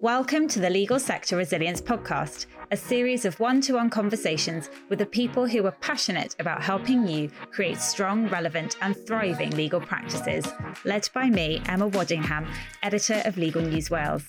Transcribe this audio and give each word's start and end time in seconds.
Welcome 0.00 0.46
to 0.50 0.60
the 0.60 0.70
Legal 0.70 1.00
Sector 1.00 1.36
Resilience 1.36 1.80
Podcast, 1.80 2.46
a 2.70 2.76
series 2.76 3.24
of 3.24 3.40
one 3.40 3.60
to 3.62 3.72
one 3.74 3.90
conversations 3.90 4.70
with 4.88 5.00
the 5.00 5.06
people 5.06 5.44
who 5.44 5.66
are 5.66 5.72
passionate 5.72 6.36
about 6.38 6.62
helping 6.62 7.08
you 7.08 7.32
create 7.50 7.78
strong, 7.78 8.28
relevant, 8.28 8.76
and 8.80 8.96
thriving 9.08 9.50
legal 9.50 9.80
practices, 9.80 10.46
led 10.84 11.08
by 11.12 11.28
me, 11.28 11.60
Emma 11.66 11.90
Waddingham, 11.90 12.48
editor 12.84 13.22
of 13.24 13.38
Legal 13.38 13.60
News 13.60 13.90
Wales. 13.90 14.22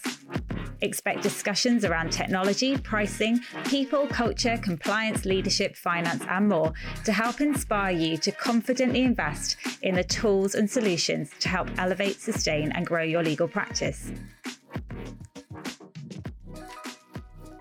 Expect 0.81 1.21
discussions 1.21 1.85
around 1.85 2.11
technology, 2.11 2.75
pricing, 2.75 3.39
people, 3.65 4.07
culture, 4.07 4.57
compliance, 4.63 5.23
leadership, 5.23 5.75
finance, 5.75 6.23
and 6.29 6.49
more 6.49 6.73
to 7.05 7.11
help 7.11 7.41
inspire 7.41 7.91
you 7.91 8.17
to 8.17 8.31
confidently 8.31 9.03
invest 9.03 9.57
in 9.83 9.93
the 9.93 10.03
tools 10.03 10.55
and 10.55 10.67
solutions 10.67 11.29
to 11.39 11.47
help 11.47 11.69
elevate, 11.77 12.19
sustain, 12.19 12.71
and 12.71 12.87
grow 12.87 13.03
your 13.03 13.21
legal 13.21 13.47
practice. 13.47 14.11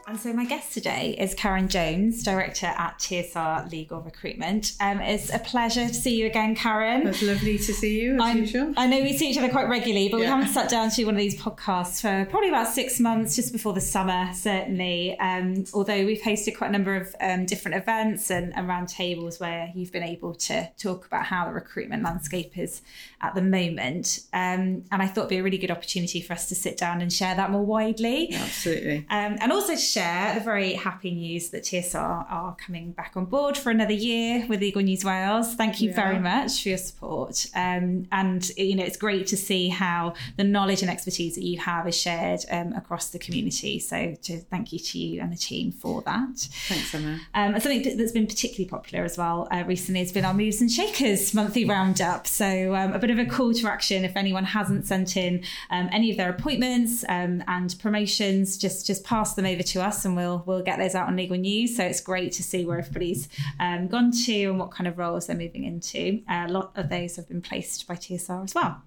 And 0.09 0.19
so 0.19 0.33
my 0.33 0.47
guest 0.47 0.73
today 0.73 1.15
is 1.19 1.35
Karen 1.35 1.69
Jones, 1.69 2.23
Director 2.23 2.65
at 2.65 2.99
TSR 2.99 3.71
Legal 3.71 4.01
Recruitment. 4.01 4.73
Um, 4.81 5.03
it's 5.03 5.31
a 5.31 5.39
pleasure 5.39 5.87
to 5.87 5.93
see 5.93 6.17
you 6.17 6.25
again, 6.25 6.55
Karen. 6.55 7.07
It's 7.07 7.21
lovely 7.21 7.59
to 7.59 7.75
see 7.75 8.01
you, 8.01 8.15
as 8.15 8.21
I'm- 8.23 8.39
usual. 8.39 8.73
I 8.79 8.87
know 8.87 9.03
we 9.03 9.13
see 9.13 9.29
each 9.29 9.37
other 9.37 9.51
quite 9.51 9.69
regularly, 9.69 10.09
but 10.09 10.19
we 10.21 10.25
haven't 10.25 10.49
sat 10.49 10.71
down 10.71 10.89
to 10.89 10.97
do 10.97 11.05
one 11.05 11.15
of 11.15 11.19
these 11.19 11.39
podcasts 11.39 12.01
for 12.01 12.27
probably 12.31 12.49
about 12.49 12.69
six 12.69 12.99
months, 12.99 13.37
just 13.37 13.53
before 13.53 13.75
the 13.75 13.83
summer, 13.83 14.31
certainly. 14.33 15.15
Um, 15.19 15.65
although 15.75 16.07
we've 16.07 16.23
hosted 16.23 16.57
quite 16.57 16.71
a 16.71 16.73
number 16.73 16.97
of 16.97 17.15
um, 17.21 17.45
different 17.45 17.77
events 17.77 18.31
and, 18.31 18.57
and 18.57 18.67
round 18.67 18.89
tables 18.89 19.39
where 19.39 19.71
you've 19.75 19.93
been 19.93 20.03
able 20.03 20.35
to 20.37 20.71
talk 20.79 21.05
about 21.05 21.27
how 21.27 21.45
the 21.45 21.53
recruitment 21.53 22.03
landscape 22.03 22.57
is 22.57 22.81
at 23.21 23.35
the 23.35 23.43
moment. 23.43 24.21
Um, 24.33 24.85
and 24.91 25.03
I 25.03 25.07
thought 25.07 25.23
it'd 25.23 25.29
be 25.29 25.37
a 25.37 25.43
really 25.43 25.59
good 25.59 25.71
opportunity 25.71 26.23
for 26.23 26.33
us 26.33 26.49
to 26.49 26.55
sit 26.55 26.79
down 26.79 27.03
and 27.03 27.13
share 27.13 27.35
that 27.35 27.51
more 27.51 27.67
widely. 27.67 28.33
Absolutely. 28.33 29.07
Um, 29.11 29.37
and 29.39 29.53
also 29.53 29.75
to 29.75 29.98
share 29.99 30.35
the 30.35 30.41
very 30.41 30.75
happy 30.75 31.11
news 31.11 31.51
that 31.51 31.65
TSR 31.65 32.27
are 32.31 32.57
coming 32.57 32.93
back 32.93 33.13
on 33.17 33.25
board 33.25 33.57
for 33.57 33.71
another 33.71 33.93
year 33.93 34.47
with 34.49 34.61
Legal 34.61 34.83
News 34.83 35.05
Wales. 35.05 35.55
Thank 35.55 35.81
you 35.81 35.91
Yeah. 35.91 35.97
very 35.97 36.19
much 36.19 36.63
for 36.63 36.69
your 36.71 36.79
support. 36.79 37.47
Um, 37.55 38.07
and 38.13 38.49
you 38.57 38.77
know, 38.77 38.85
it's 38.85 38.97
great 38.97 39.27
to 39.29 39.37
see 39.37 39.69
how 39.69 40.15
the 40.37 40.45
knowledge 40.45 40.83
and 40.83 40.91
expertise 40.91 41.35
that 41.35 41.45
you 41.45 41.59
have 41.59 41.89
is 41.89 41.97
shared 41.97 42.41
um, 42.51 42.73
across 42.75 43.09
the 43.11 43.19
community. 43.19 43.79
So, 43.81 44.15
to 44.23 44.39
thank 44.53 44.73
you 44.73 44.79
to 44.79 44.99
you 44.99 45.21
and 45.21 45.33
the 45.33 45.37
team 45.37 45.73
for 45.73 46.03
that. 46.03 46.37
Thanks, 46.69 46.95
Emma. 46.95 47.15
Um, 47.35 47.55
and 47.55 47.63
something 47.63 47.97
that's 47.97 48.13
been 48.13 48.27
particularly 48.27 48.69
popular 48.69 49.05
as 49.05 49.19
well 49.19 49.49
uh, 49.51 49.65
recently 49.67 50.01
has 50.01 50.13
been 50.13 50.25
our 50.25 50.35
Moves 50.35 50.61
and 50.61 50.71
Shakers 50.71 51.35
monthly 51.35 51.65
roundup. 51.65 52.27
So, 52.27 52.75
um, 52.77 52.93
a 52.93 52.99
bit 52.99 53.11
of 53.11 53.19
a 53.19 53.27
call 53.27 53.53
to 53.55 53.67
action 53.69 54.05
if 54.05 54.17
anyone 54.17 54.45
hasn't 54.45 54.87
sent 54.87 55.17
in 55.17 55.43
um, 55.71 55.89
any 55.93 56.11
of 56.11 56.17
their 56.17 56.31
appointments 56.31 57.05
um, 57.09 57.43
and 57.49 57.75
promotions, 57.81 58.57
just 58.57 58.87
just 58.87 59.03
pass 59.05 59.35
them 59.35 59.47
over 59.47 59.63
to 59.63 59.83
us 59.83 59.88
and 60.05 60.17
we'll 60.17 60.43
we'll 60.47 60.63
get 60.63 60.79
those 60.79 60.95
out 60.95 61.09
on 61.09 61.17
Legal 61.17 61.37
News. 61.37 61.77
So 61.77 61.85
it's 61.85 62.01
great 62.01 62.33
to 62.33 62.43
see 62.43 62.65
where 62.65 62.79
everybody's 62.79 63.29
um, 63.61 63.89
gone 63.89 64.11
to 64.27 64.45
and 64.45 64.59
what 64.59 64.71
kind 64.71 64.87
of 64.87 64.99
roles 64.99 65.27
they're 65.27 65.37
moving 65.37 65.65
into. 65.65 66.23
Uh, 66.29 66.45
a 66.47 66.53
lot 66.53 66.73
of 66.77 66.89
those 66.89 67.17
have 67.17 67.29
been 67.29 67.43
placed 67.43 67.87
by 67.87 67.95
TSR 67.95 68.45
as 68.45 68.55
well. 68.55 68.83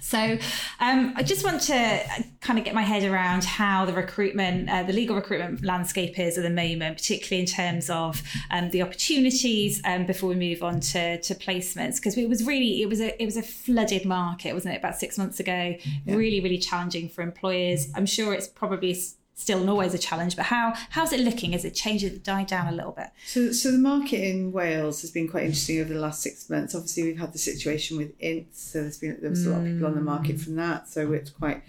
So, 0.00 0.38
um, 0.80 1.12
I 1.14 1.22
just 1.22 1.44
want 1.44 1.60
to 1.62 2.02
kind 2.40 2.58
of 2.58 2.64
get 2.64 2.74
my 2.74 2.82
head 2.82 3.04
around 3.04 3.44
how 3.44 3.84
the 3.84 3.92
recruitment, 3.92 4.68
uh, 4.68 4.82
the 4.82 4.92
legal 4.92 5.14
recruitment 5.14 5.62
landscape 5.64 6.18
is 6.18 6.36
at 6.38 6.42
the 6.42 6.50
moment, 6.50 6.96
particularly 6.96 7.42
in 7.42 7.46
terms 7.46 7.90
of 7.90 8.22
um, 8.50 8.70
the 8.70 8.82
opportunities. 8.82 9.80
Um, 9.84 10.06
before 10.06 10.30
we 10.30 10.34
move 10.34 10.62
on 10.62 10.80
to, 10.80 11.20
to 11.20 11.34
placements, 11.34 11.96
because 11.96 12.16
it 12.16 12.28
was 12.28 12.44
really 12.44 12.82
it 12.82 12.88
was 12.88 13.00
a 13.00 13.22
it 13.22 13.26
was 13.26 13.36
a 13.36 13.42
flooded 13.42 14.04
market, 14.04 14.54
wasn't 14.54 14.74
it? 14.74 14.78
About 14.78 14.96
six 14.96 15.16
months 15.18 15.38
ago, 15.38 15.76
really 16.06 16.40
really 16.40 16.58
challenging 16.58 17.08
for 17.08 17.22
employers. 17.22 17.88
I'm 17.94 18.06
sure 18.06 18.32
it's 18.32 18.48
probably 18.48 18.94
still 19.40 19.60
and 19.60 19.70
always 19.70 19.94
a 19.94 19.98
challenge, 19.98 20.36
but 20.36 20.46
how 20.46 20.74
how's 20.90 21.12
it 21.12 21.20
looking? 21.20 21.52
Has 21.52 21.64
it 21.64 21.74
changed? 21.74 22.04
Has 22.04 22.12
it 22.12 22.22
died 22.22 22.46
down 22.46 22.68
a 22.68 22.72
little 22.72 22.92
bit? 22.92 23.08
So, 23.26 23.52
so 23.52 23.72
the 23.72 23.78
market 23.78 24.22
in 24.22 24.52
Wales 24.52 25.00
has 25.00 25.10
been 25.10 25.28
quite 25.28 25.44
interesting 25.44 25.80
over 25.80 25.92
the 25.92 26.00
last 26.00 26.22
six 26.22 26.48
months. 26.50 26.74
Obviously, 26.74 27.04
we've 27.04 27.18
had 27.18 27.32
the 27.32 27.38
situation 27.38 27.96
with 27.96 28.12
Ince, 28.20 28.60
so 28.60 28.82
there's 28.82 28.98
been 28.98 29.18
there 29.20 29.30
was 29.30 29.46
a 29.46 29.50
lot 29.50 29.60
of 29.60 29.66
people 29.66 29.86
on 29.86 29.94
the 29.94 30.00
market 30.00 30.40
from 30.40 30.56
that. 30.56 30.88
So 30.88 31.08
worked 31.08 31.34
quite 31.38 31.62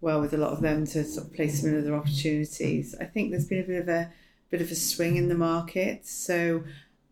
well 0.00 0.20
with 0.20 0.34
a 0.34 0.36
lot 0.36 0.52
of 0.52 0.60
them 0.60 0.84
to 0.84 1.04
sort 1.04 1.26
of 1.26 1.32
place 1.32 1.62
them 1.62 1.74
in 1.74 1.80
other 1.80 1.94
opportunities. 1.94 2.94
I 3.00 3.06
think 3.06 3.30
there's 3.30 3.46
been 3.46 3.60
a 3.60 3.66
bit 3.66 3.80
of 3.80 3.88
a 3.88 4.12
bit 4.50 4.60
of 4.60 4.70
a 4.70 4.74
swing 4.74 5.16
in 5.16 5.28
the 5.28 5.34
market. 5.34 6.06
So 6.06 6.64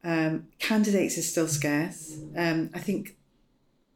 um, 0.05 0.49
candidates 0.59 1.17
are 1.17 1.23
still 1.23 1.49
scarce. 1.49 2.19
Um, 2.37 2.71
I 2.75 2.79
think 2.79 3.17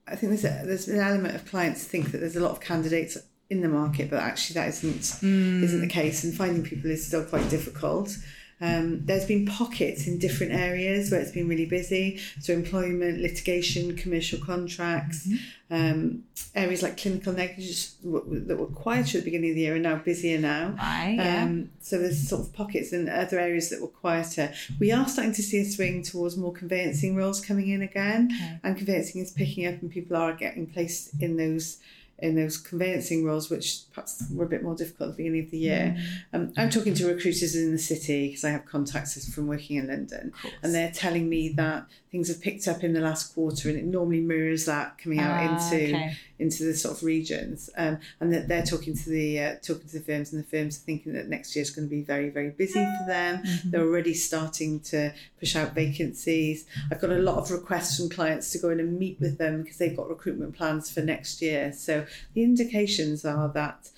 I 0.09 0.17
think 0.17 0.31
there's 0.31 0.45
a, 0.45 0.67
there's 0.67 0.89
an 0.89 1.01
element 1.01 1.35
of 1.35 1.47
clients 1.47 1.85
think 1.85 2.13
that 2.13 2.19
there's 2.19 2.37
a 2.37 2.41
lot 2.41 2.53
of 2.53 2.61
candidates 2.61 3.19
in 3.51 3.61
the 3.61 3.69
market, 3.69 4.11
but 4.11 4.21
actually 4.21 4.55
that 4.55 4.69
isn't 4.69 5.23
isn't 5.63 5.81
the 5.81 5.87
case, 5.89 6.25
and 6.25 6.35
finding 6.35 6.63
people 6.63 6.91
is 6.91 7.07
still 7.07 7.25
quite 7.25 7.49
difficult. 7.51 8.17
Um, 8.59 9.05
there's 9.05 9.27
been 9.27 9.45
pockets 9.45 10.07
in 10.07 10.19
different 10.19 10.53
areas 10.55 11.11
where 11.11 11.21
it's 11.21 11.31
been 11.31 11.47
really 11.47 11.67
busy. 11.67 12.19
So 12.41 12.55
employment, 12.55 13.21
litigation, 13.21 13.95
commercial 13.97 14.39
contracts, 14.41 15.29
um, 15.71 16.25
areas 16.55 16.83
like 16.83 16.97
clinical 16.97 17.35
negligence 17.35 17.97
that 18.03 18.57
were 18.59 18.65
quieter 18.69 19.19
at 19.19 19.25
the 19.25 19.31
beginning 19.31 19.51
of 19.51 19.57
the 19.57 19.61
year 19.61 19.77
are 19.77 19.79
now 19.79 19.97
busier 19.97 20.39
now. 20.41 20.75
Yeah. 20.79 21.43
Um, 21.45 21.71
so 21.83 21.99
there's 21.99 22.27
sort 22.31 22.41
of 22.47 22.55
pockets 22.55 22.95
in 22.95 23.11
other 23.11 23.39
areas 23.39 23.69
that 23.69 23.83
were 23.83 23.89
quieter. 23.89 24.55
We 24.81 24.91
are 24.91 25.07
starting 25.07 25.35
to 25.35 25.43
see 25.43 25.59
a 25.59 25.65
swing 25.67 26.03
towards 26.03 26.39
more 26.39 26.55
conveyancing 26.55 27.15
roles 27.15 27.43
coming 27.45 27.69
in 27.69 27.83
again, 27.83 28.31
Okay. 28.35 28.59
and 28.65 28.75
conveyancing 28.75 29.21
is 29.21 29.33
picking 29.33 29.67
up, 29.67 29.83
and 29.83 29.91
people 29.91 30.17
are 30.17 30.33
getting 30.33 30.67
placed 30.67 31.11
in 31.21 31.37
those 31.37 31.77
in 32.19 32.35
those 32.35 32.57
conveyancing 32.57 33.25
roles, 33.25 33.51
which 33.51 33.83
perhaps 33.93 34.25
were 34.33 34.45
a 34.45 34.49
bit 34.49 34.63
more 34.63 34.75
difficult 34.75 35.11
at 35.11 35.17
the 35.17 35.23
beginning 35.23 35.45
of 35.45 35.51
the 35.51 35.59
year. 35.59 35.97
Um, 36.33 36.53
I'm 36.57 36.71
talking 36.71 36.95
to 36.95 37.07
recruiters 37.07 37.55
in 37.55 37.73
the 37.73 37.79
city 37.79 38.29
because 38.29 38.45
I 38.45 38.51
have 38.51 38.65
contacts 38.65 39.33
from 39.35 39.47
working 39.47 39.77
in 39.77 39.89
London, 39.89 40.33
and 40.63 40.75
they're 40.75 40.93
telling 40.93 41.29
me 41.29 41.51
that 41.51 41.87
things 42.17 42.29
have 42.29 42.41
picked 42.41 42.67
up 42.67 42.83
in 42.83 42.95
the 42.95 43.01
last 43.01 43.35
quarter, 43.35 43.69
and 43.69 43.77
it 43.77 43.85
normally 43.85 44.21
mirrors 44.23 44.65
that 44.65 44.97
coming 44.97 45.19
out 45.19 45.37
Ah, 45.39 45.53
into 45.53 45.85
okay. 45.89 46.17
into 46.39 46.65
the 46.65 46.73
sort 46.73 46.97
of 46.97 47.03
regions, 47.03 47.69
um, 47.77 47.99
and 48.21 48.33
that 48.33 48.49
they're 48.49 48.65
talking 48.65 48.97
to 48.97 49.11
the 49.11 49.39
uh, 49.39 49.55
talking 49.63 49.87
to 49.87 49.99
the 49.99 50.05
firms, 50.05 50.33
and 50.33 50.43
the 50.43 50.49
firms 50.49 50.79
are 50.79 50.81
thinking 50.81 51.13
that 51.13 51.29
next 51.29 51.55
year 51.55 51.63
is 51.63 51.69
going 51.69 51.87
to 51.87 51.95
be 51.95 52.01
very 52.01 52.31
very 52.31 52.49
busy 52.49 52.83
for 52.97 53.05
them. 53.07 53.43
They're 53.67 53.83
already 53.87 54.15
starting 54.15 54.81
to 54.93 55.13
push 55.39 55.55
out 55.57 55.75
vacancies. 55.75 56.65
I've 56.91 57.03
got 57.03 57.11
a 57.11 57.19
lot 57.19 57.37
of 57.37 57.51
requests 57.51 57.99
from 57.99 58.09
clients 58.09 58.51
to 58.53 58.59
go 58.59 58.71
in 58.71 58.81
and 58.81 58.99
meet 58.99 59.21
with 59.21 59.37
them 59.37 59.63
because 59.63 59.77
they've 59.77 59.97
got 59.97 60.09
recruitment 60.09 60.57
plans 60.57 60.91
for 60.91 61.03
next 61.03 61.43
year. 61.43 61.71
So 61.75 62.07
the 62.33 62.43
indications 62.43 63.27
are 63.27 63.49
that. 63.53 63.91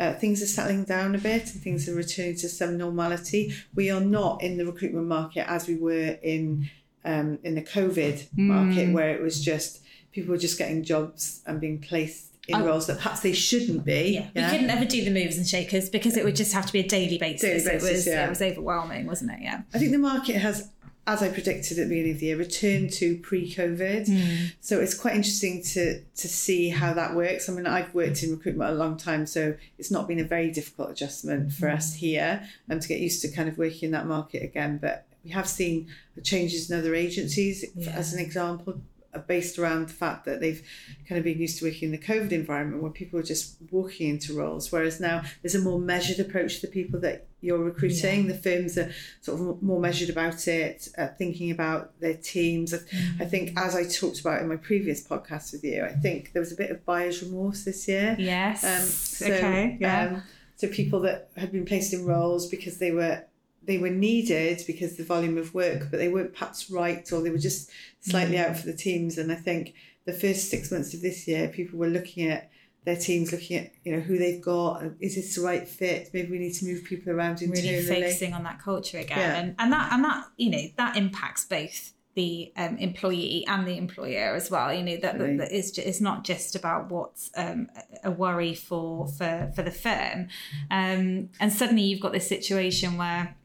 Uh, 0.00 0.12
things 0.14 0.40
are 0.40 0.46
settling 0.46 0.84
down 0.84 1.16
a 1.16 1.18
bit 1.18 1.42
and 1.52 1.60
things 1.60 1.88
are 1.88 1.94
returning 1.96 2.36
to 2.36 2.48
some 2.48 2.78
normality. 2.78 3.52
We 3.74 3.90
are 3.90 4.00
not 4.00 4.44
in 4.44 4.56
the 4.56 4.64
recruitment 4.64 5.08
market 5.08 5.44
as 5.50 5.66
we 5.66 5.74
were 5.74 6.16
in 6.22 6.70
um, 7.08 7.38
in 7.42 7.54
the 7.54 7.62
COVID 7.62 8.36
market, 8.36 8.88
hmm. 8.88 8.92
where 8.92 9.10
it 9.10 9.22
was 9.22 9.42
just 9.42 9.80
people 10.12 10.30
were 10.32 10.38
just 10.38 10.58
getting 10.58 10.84
jobs 10.84 11.42
and 11.46 11.60
being 11.60 11.80
placed 11.80 12.34
in 12.46 12.56
Oh. 12.56 12.66
roles 12.66 12.86
that 12.86 12.96
perhaps 12.96 13.20
they 13.20 13.32
shouldn't 13.32 13.84
be. 13.84 14.14
Yeah. 14.14 14.28
we 14.34 14.50
couldn't 14.50 14.70
ever 14.70 14.84
do 14.84 15.04
the 15.04 15.10
moves 15.10 15.36
and 15.36 15.46
shakers 15.46 15.90
because 15.90 16.16
it 16.16 16.24
would 16.24 16.36
just 16.36 16.52
have 16.52 16.66
to 16.66 16.72
be 16.72 16.80
a 16.80 16.88
daily 16.88 17.18
basis. 17.18 17.64
Daily 17.64 17.76
it 17.76 17.82
was 17.82 18.06
yeah. 18.06 18.26
it 18.26 18.28
was 18.28 18.42
overwhelming, 18.42 19.06
wasn't 19.06 19.32
it? 19.32 19.38
Yeah. 19.42 19.62
I 19.74 19.78
think 19.78 19.92
the 19.92 19.98
market 19.98 20.36
has, 20.36 20.70
as 21.06 21.22
I 21.22 21.28
predicted 21.28 21.78
at 21.78 21.84
the 21.84 21.88
beginning 21.88 22.12
of 22.12 22.20
the 22.20 22.26
year, 22.26 22.36
returned 22.36 22.90
to 22.94 23.18
pre-COVID. 23.18 24.06
Hmm. 24.06 24.46
So 24.60 24.80
it's 24.80 24.94
quite 24.94 25.14
interesting 25.14 25.62
to 25.74 26.00
to 26.02 26.28
see 26.28 26.70
how 26.70 26.94
that 26.94 27.14
works. 27.14 27.48
I 27.48 27.52
mean, 27.52 27.66
I've 27.66 27.94
worked 27.94 28.22
in 28.22 28.30
recruitment 28.30 28.70
a 28.70 28.74
long 28.74 28.96
time, 28.96 29.26
so 29.26 29.54
it's 29.78 29.90
not 29.90 30.08
been 30.08 30.20
a 30.20 30.24
very 30.24 30.50
difficult 30.50 30.90
adjustment 30.90 31.52
for 31.52 31.68
hmm. 31.68 31.76
us 31.76 31.94
here, 31.94 32.46
and 32.68 32.80
to 32.80 32.88
get 32.88 33.00
used 33.00 33.22
to 33.22 33.28
kind 33.30 33.48
of 33.48 33.58
working 33.58 33.88
in 33.88 33.90
that 33.92 34.06
market 34.06 34.42
again. 34.42 34.78
But 34.78 35.07
we 35.24 35.30
have 35.30 35.48
seen 35.48 35.88
changes 36.22 36.70
in 36.70 36.78
other 36.78 36.94
agencies, 36.94 37.64
Yeah. 37.76 37.90
as 37.92 38.12
an 38.14 38.20
example. 38.20 38.80
uh, 39.14 39.18
Based 39.20 39.58
around 39.58 39.88
the 39.88 39.92
fact 39.94 40.26
that 40.26 40.38
they've 40.42 40.62
kind 41.08 41.18
of 41.18 41.24
been 41.24 41.38
used 41.38 41.58
to 41.58 41.64
working 41.64 41.86
in 41.86 41.92
the 41.92 41.98
COVID 42.06 42.30
environment 42.30 42.82
where 42.82 42.92
people 42.92 43.18
are 43.18 43.22
just 43.22 43.56
walking 43.70 44.10
into 44.10 44.34
roles, 44.34 44.70
whereas 44.70 45.00
now 45.00 45.22
there's 45.42 45.54
a 45.54 45.60
more 45.60 45.80
measured 45.80 46.20
approach 46.20 46.60
to 46.60 46.66
the 46.66 46.72
people 46.72 47.00
that 47.00 47.26
you're 47.40 47.58
recruiting. 47.58 48.26
The 48.26 48.34
firms 48.34 48.76
are 48.76 48.92
sort 49.22 49.40
of 49.40 49.62
more 49.62 49.80
measured 49.80 50.10
about 50.10 50.46
it, 50.46 50.88
uh, 50.98 51.08
thinking 51.16 51.50
about 51.50 51.98
their 52.00 52.14
teams. 52.34 52.74
I- 52.74 52.80
I 53.20 53.24
think, 53.24 53.52
as 53.56 53.74
I 53.74 53.84
talked 53.84 54.20
about 54.20 54.42
in 54.42 54.48
my 54.48 54.56
previous 54.56 55.02
podcast 55.02 55.52
with 55.52 55.64
you, 55.64 55.82
I 55.84 55.94
think 55.94 56.32
there 56.34 56.40
was 56.42 56.52
a 56.52 56.56
bit 56.56 56.70
of 56.70 56.84
buyer's 56.84 57.22
remorse 57.22 57.64
this 57.64 57.88
year. 57.88 58.14
Yes. 58.18 58.62
Um, 58.62 58.82
so, 58.86 59.26
okay. 59.32 59.78
Yeah. 59.80 60.06
um, 60.16 60.22
so 60.56 60.68
people 60.68 61.00
that 61.00 61.30
had 61.36 61.50
been 61.50 61.64
placed 61.64 61.94
in 61.94 62.04
roles 62.04 62.46
because 62.46 62.76
they 62.76 62.90
were 62.90 63.22
they 63.68 63.78
were 63.78 63.90
needed 63.90 64.64
because 64.66 64.96
the 64.96 65.04
volume 65.04 65.38
of 65.38 65.54
work, 65.54 65.80
but 65.90 65.98
they 66.00 66.08
weren't 66.08 66.32
perhaps 66.32 66.70
right 66.70 67.04
or 67.12 67.20
they 67.22 67.30
were 67.30 67.38
just 67.50 67.70
slightly 68.00 68.36
Mm. 68.36 68.44
out 68.46 68.56
for 68.58 68.66
the 68.66 68.72
teams. 68.86 69.18
And 69.18 69.30
I 69.30 69.36
think 69.36 69.74
the 70.06 70.12
first 70.12 70.50
six 70.50 70.72
months 70.72 70.94
of 70.94 71.02
this 71.02 71.28
year, 71.28 71.48
people 71.48 71.78
were 71.78 71.86
looking 71.98 72.26
at 72.28 72.50
their 72.86 72.96
teams, 72.96 73.30
looking 73.30 73.58
at 73.58 73.72
you 73.84 73.92
know 73.94 74.00
who 74.00 74.16
they've 74.18 74.40
got. 74.40 74.82
Is 75.00 75.14
this 75.16 75.34
the 75.36 75.42
right 75.42 75.68
fit? 75.68 76.08
Maybe 76.14 76.30
we 76.30 76.38
need 76.38 76.54
to 76.54 76.64
move 76.64 76.82
people 76.84 77.12
around 77.12 77.42
internally. 77.42 77.76
really 77.76 78.02
focusing 78.02 78.32
on 78.32 78.42
that 78.44 78.58
culture 78.60 78.98
again, 78.98 79.18
Yeah. 79.18 79.38
and 79.40 79.54
and 79.58 79.72
that 79.74 79.92
and 79.92 80.02
that 80.04 80.24
you 80.38 80.50
know 80.50 80.62
that 80.78 80.96
impacts 80.96 81.44
both 81.44 81.92
the 82.14 82.50
um, 82.56 82.76
employee 82.78 83.44
and 83.46 83.66
the 83.68 83.76
employer 83.76 84.34
as 84.34 84.50
well. 84.50 84.72
You 84.72 84.82
know 84.82 84.96
that, 85.04 85.18
that, 85.18 85.36
that 85.38 85.52
it's, 85.52 85.76
it's 85.78 86.00
not 86.00 86.24
just 86.24 86.56
about 86.56 86.90
what's 86.90 87.30
um, 87.36 87.68
a 88.02 88.10
worry 88.10 88.54
for 88.54 89.06
for 89.06 89.52
for 89.54 89.62
the 89.62 89.70
firm, 89.70 90.28
um, 90.70 91.28
and 91.40 91.52
suddenly 91.52 91.82
you've 91.82 92.00
got 92.00 92.12
this 92.12 92.26
situation 92.28 92.96
where 92.96 93.36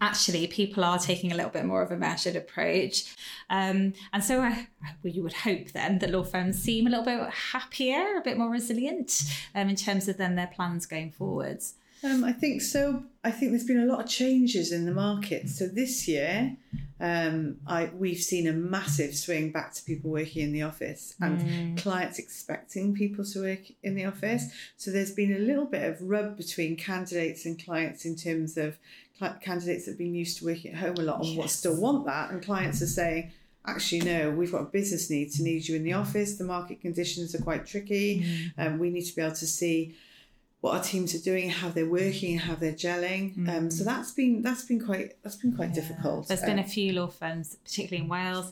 actually 0.00 0.46
people 0.46 0.84
are 0.84 0.98
taking 0.98 1.32
a 1.32 1.34
little 1.34 1.50
bit 1.50 1.64
more 1.64 1.82
of 1.82 1.90
a 1.90 1.96
measured 1.96 2.36
approach. 2.36 3.14
Um, 3.50 3.94
and 4.12 4.22
so 4.22 4.40
I, 4.40 4.68
well, 5.02 5.12
you 5.12 5.22
would 5.22 5.32
hope 5.32 5.72
then 5.72 5.98
that 6.00 6.10
law 6.10 6.24
firms 6.24 6.60
seem 6.60 6.86
a 6.86 6.90
little 6.90 7.04
bit 7.04 7.20
happier, 7.52 8.16
a 8.18 8.22
bit 8.22 8.36
more 8.36 8.50
resilient 8.50 9.22
um, 9.54 9.68
in 9.68 9.76
terms 9.76 10.08
of 10.08 10.16
then 10.16 10.36
their 10.36 10.48
plans 10.48 10.86
going 10.86 11.10
forwards. 11.10 11.74
Um, 12.02 12.22
I 12.22 12.32
think 12.32 12.60
so. 12.60 13.02
I 13.22 13.30
think 13.30 13.52
there's 13.52 13.64
been 13.64 13.80
a 13.80 13.86
lot 13.86 14.00
of 14.00 14.06
changes 14.06 14.72
in 14.72 14.84
the 14.84 14.92
market. 14.92 15.48
So 15.48 15.66
this 15.66 16.06
year, 16.06 16.54
um, 17.00 17.56
I 17.66 17.90
we've 17.96 18.18
seen 18.18 18.46
a 18.46 18.52
massive 18.52 19.16
swing 19.16 19.52
back 19.52 19.72
to 19.74 19.82
people 19.82 20.10
working 20.10 20.42
in 20.42 20.52
the 20.52 20.62
office 20.62 21.14
and 21.20 21.40
mm. 21.40 21.78
clients 21.78 22.18
expecting 22.18 22.94
people 22.94 23.24
to 23.24 23.40
work 23.40 23.60
in 23.82 23.94
the 23.94 24.04
office. 24.04 24.44
So 24.76 24.90
there's 24.90 25.12
been 25.12 25.34
a 25.34 25.38
little 25.38 25.64
bit 25.64 25.82
of 25.82 26.02
rub 26.02 26.36
between 26.36 26.76
candidates 26.76 27.46
and 27.46 27.62
clients 27.62 28.04
in 28.04 28.16
terms 28.16 28.58
of 28.58 28.76
candidates 29.40 29.84
that 29.84 29.92
have 29.92 29.98
been 29.98 30.14
used 30.14 30.38
to 30.38 30.44
working 30.44 30.72
at 30.72 30.78
home 30.78 30.96
a 30.98 31.02
lot 31.02 31.20
and 31.20 31.28
yes. 31.28 31.38
what 31.38 31.50
still 31.50 31.80
want 31.80 32.04
that, 32.06 32.30
and 32.30 32.42
clients 32.42 32.82
are 32.82 32.86
saying 32.86 33.32
actually 33.66 34.00
no 34.00 34.30
we've 34.30 34.52
got 34.52 34.60
a 34.60 34.66
business 34.66 35.08
need 35.08 35.32
to 35.32 35.42
need 35.42 35.66
you 35.66 35.74
in 35.74 35.84
the 35.84 35.92
office 35.94 36.36
the 36.36 36.44
market 36.44 36.82
conditions 36.82 37.34
are 37.34 37.40
quite 37.40 37.64
tricky 37.64 38.20
mm. 38.20 38.52
and 38.58 38.74
um, 38.74 38.78
we 38.78 38.90
need 38.90 39.00
to 39.00 39.16
be 39.16 39.22
able 39.22 39.34
to 39.34 39.46
see 39.46 39.94
what 40.64 40.74
our 40.74 40.82
teams 40.82 41.14
are 41.14 41.18
doing, 41.18 41.50
how 41.50 41.68
they're 41.68 41.84
working, 41.84 42.38
how 42.38 42.54
they're 42.54 42.72
gelling. 42.72 43.36
Mm. 43.36 43.54
Um, 43.54 43.70
so 43.70 43.84
that's 43.84 44.12
been 44.12 44.40
that's 44.40 44.64
been 44.64 44.82
quite 44.82 45.22
that's 45.22 45.36
been 45.36 45.54
quite 45.54 45.68
yeah. 45.68 45.74
difficult. 45.74 46.26
There's 46.26 46.40
um, 46.40 46.46
been 46.46 46.58
a 46.58 46.64
few 46.64 46.94
law 46.94 47.08
firms, 47.08 47.58
particularly 47.62 48.02
in 48.04 48.08
Wales, 48.08 48.50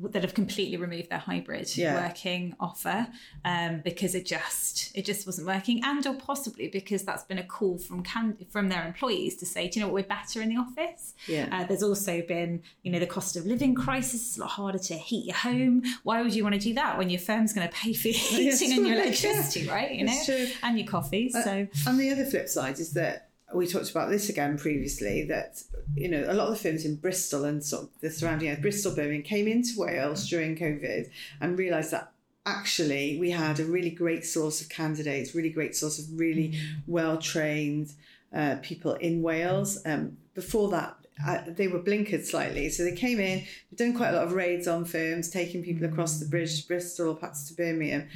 that 0.00 0.22
have 0.22 0.34
completely 0.34 0.76
removed 0.76 1.10
their 1.10 1.18
hybrid 1.18 1.74
yeah. 1.76 2.06
working 2.06 2.54
offer 2.60 3.06
um, 3.44 3.80
because 3.84 4.14
it 4.14 4.26
just 4.26 4.96
it 4.96 5.04
just 5.04 5.26
wasn't 5.26 5.46
working. 5.46 5.82
And 5.84 6.06
or 6.06 6.14
possibly 6.14 6.68
because 6.68 7.02
that's 7.04 7.24
been 7.24 7.38
a 7.38 7.44
call 7.44 7.78
from 7.78 8.02
can, 8.02 8.36
from 8.50 8.68
their 8.68 8.86
employees 8.86 9.36
to 9.36 9.46
say 9.46 9.68
do 9.68 9.78
you 9.78 9.86
know 9.86 9.92
what? 9.92 10.02
We're 10.02 10.08
better 10.08 10.42
in 10.42 10.48
the 10.48 10.56
office. 10.56 11.14
Yeah. 11.26 11.48
Uh, 11.50 11.64
there's 11.64 11.82
also 11.82 12.22
been 12.22 12.62
you 12.82 12.92
know 12.92 12.98
the 12.98 13.06
cost 13.06 13.36
of 13.36 13.46
living 13.46 13.74
crisis. 13.74 14.14
It's 14.14 14.38
a 14.38 14.40
lot 14.42 14.50
harder 14.50 14.78
to 14.78 14.94
heat 14.94 15.26
your 15.26 15.36
home. 15.36 15.82
Why 16.02 16.22
would 16.22 16.34
you 16.34 16.42
want 16.42 16.54
to 16.54 16.60
do 16.60 16.74
that 16.74 16.98
when 16.98 17.10
your 17.10 17.20
firm's 17.20 17.52
going 17.52 17.68
to 17.68 17.74
pay 17.74 17.92
for 17.92 18.08
your 18.08 18.18
heating 18.18 18.72
and 18.72 18.86
your 18.86 18.96
electricity 19.00 19.60
yeah. 19.60 19.74
right? 19.74 19.92
You 19.92 20.04
know? 20.04 20.46
and 20.62 20.78
your 20.78 20.86
coffee 20.86 21.32
uh, 21.34 21.42
so. 21.42 21.66
and 21.86 22.00
the 22.00 22.10
other 22.10 22.24
flip 22.24 22.48
side 22.48 22.78
is 22.78 22.92
that 22.92 23.25
we 23.54 23.66
talked 23.66 23.90
about 23.90 24.10
this 24.10 24.28
again 24.28 24.58
previously 24.58 25.24
that 25.24 25.62
you 25.94 26.08
know 26.08 26.24
a 26.28 26.34
lot 26.34 26.48
of 26.48 26.54
the 26.54 26.68
firms 26.68 26.84
in 26.84 26.96
Bristol 26.96 27.44
and 27.44 27.64
sort 27.64 27.84
of 27.84 27.88
the 28.00 28.10
surrounding 28.10 28.48
area, 28.48 28.60
Bristol, 28.60 28.94
Birmingham, 28.94 29.22
came 29.22 29.46
into 29.46 29.78
Wales 29.78 30.28
during 30.28 30.56
COVID 30.56 31.08
and 31.40 31.58
realised 31.58 31.92
that 31.92 32.12
actually 32.44 33.18
we 33.18 33.30
had 33.30 33.60
a 33.60 33.64
really 33.64 33.90
great 33.90 34.24
source 34.24 34.60
of 34.60 34.68
candidates, 34.68 35.34
really 35.34 35.50
great 35.50 35.76
source 35.76 35.98
of 35.98 36.18
really 36.18 36.50
mm. 36.50 36.82
well 36.86 37.18
trained 37.18 37.92
uh, 38.34 38.56
people 38.62 38.94
in 38.94 39.22
Wales. 39.22 39.78
Um, 39.84 40.16
before 40.34 40.68
that, 40.70 40.96
uh, 41.26 41.42
they 41.46 41.66
were 41.66 41.80
blinkered 41.80 42.24
slightly, 42.24 42.68
so 42.68 42.84
they 42.84 42.94
came 42.94 43.18
in, 43.20 43.44
they've 43.70 43.78
done 43.78 43.96
quite 43.96 44.10
a 44.10 44.16
lot 44.16 44.24
of 44.24 44.32
raids 44.32 44.68
on 44.68 44.84
firms, 44.84 45.30
taking 45.30 45.62
people 45.62 45.86
across 45.86 46.18
the 46.18 46.26
bridge 46.26 46.60
to 46.60 46.68
Bristol, 46.68 47.14
perhaps 47.14 47.48
to 47.48 47.54
Birmingham 47.54 48.08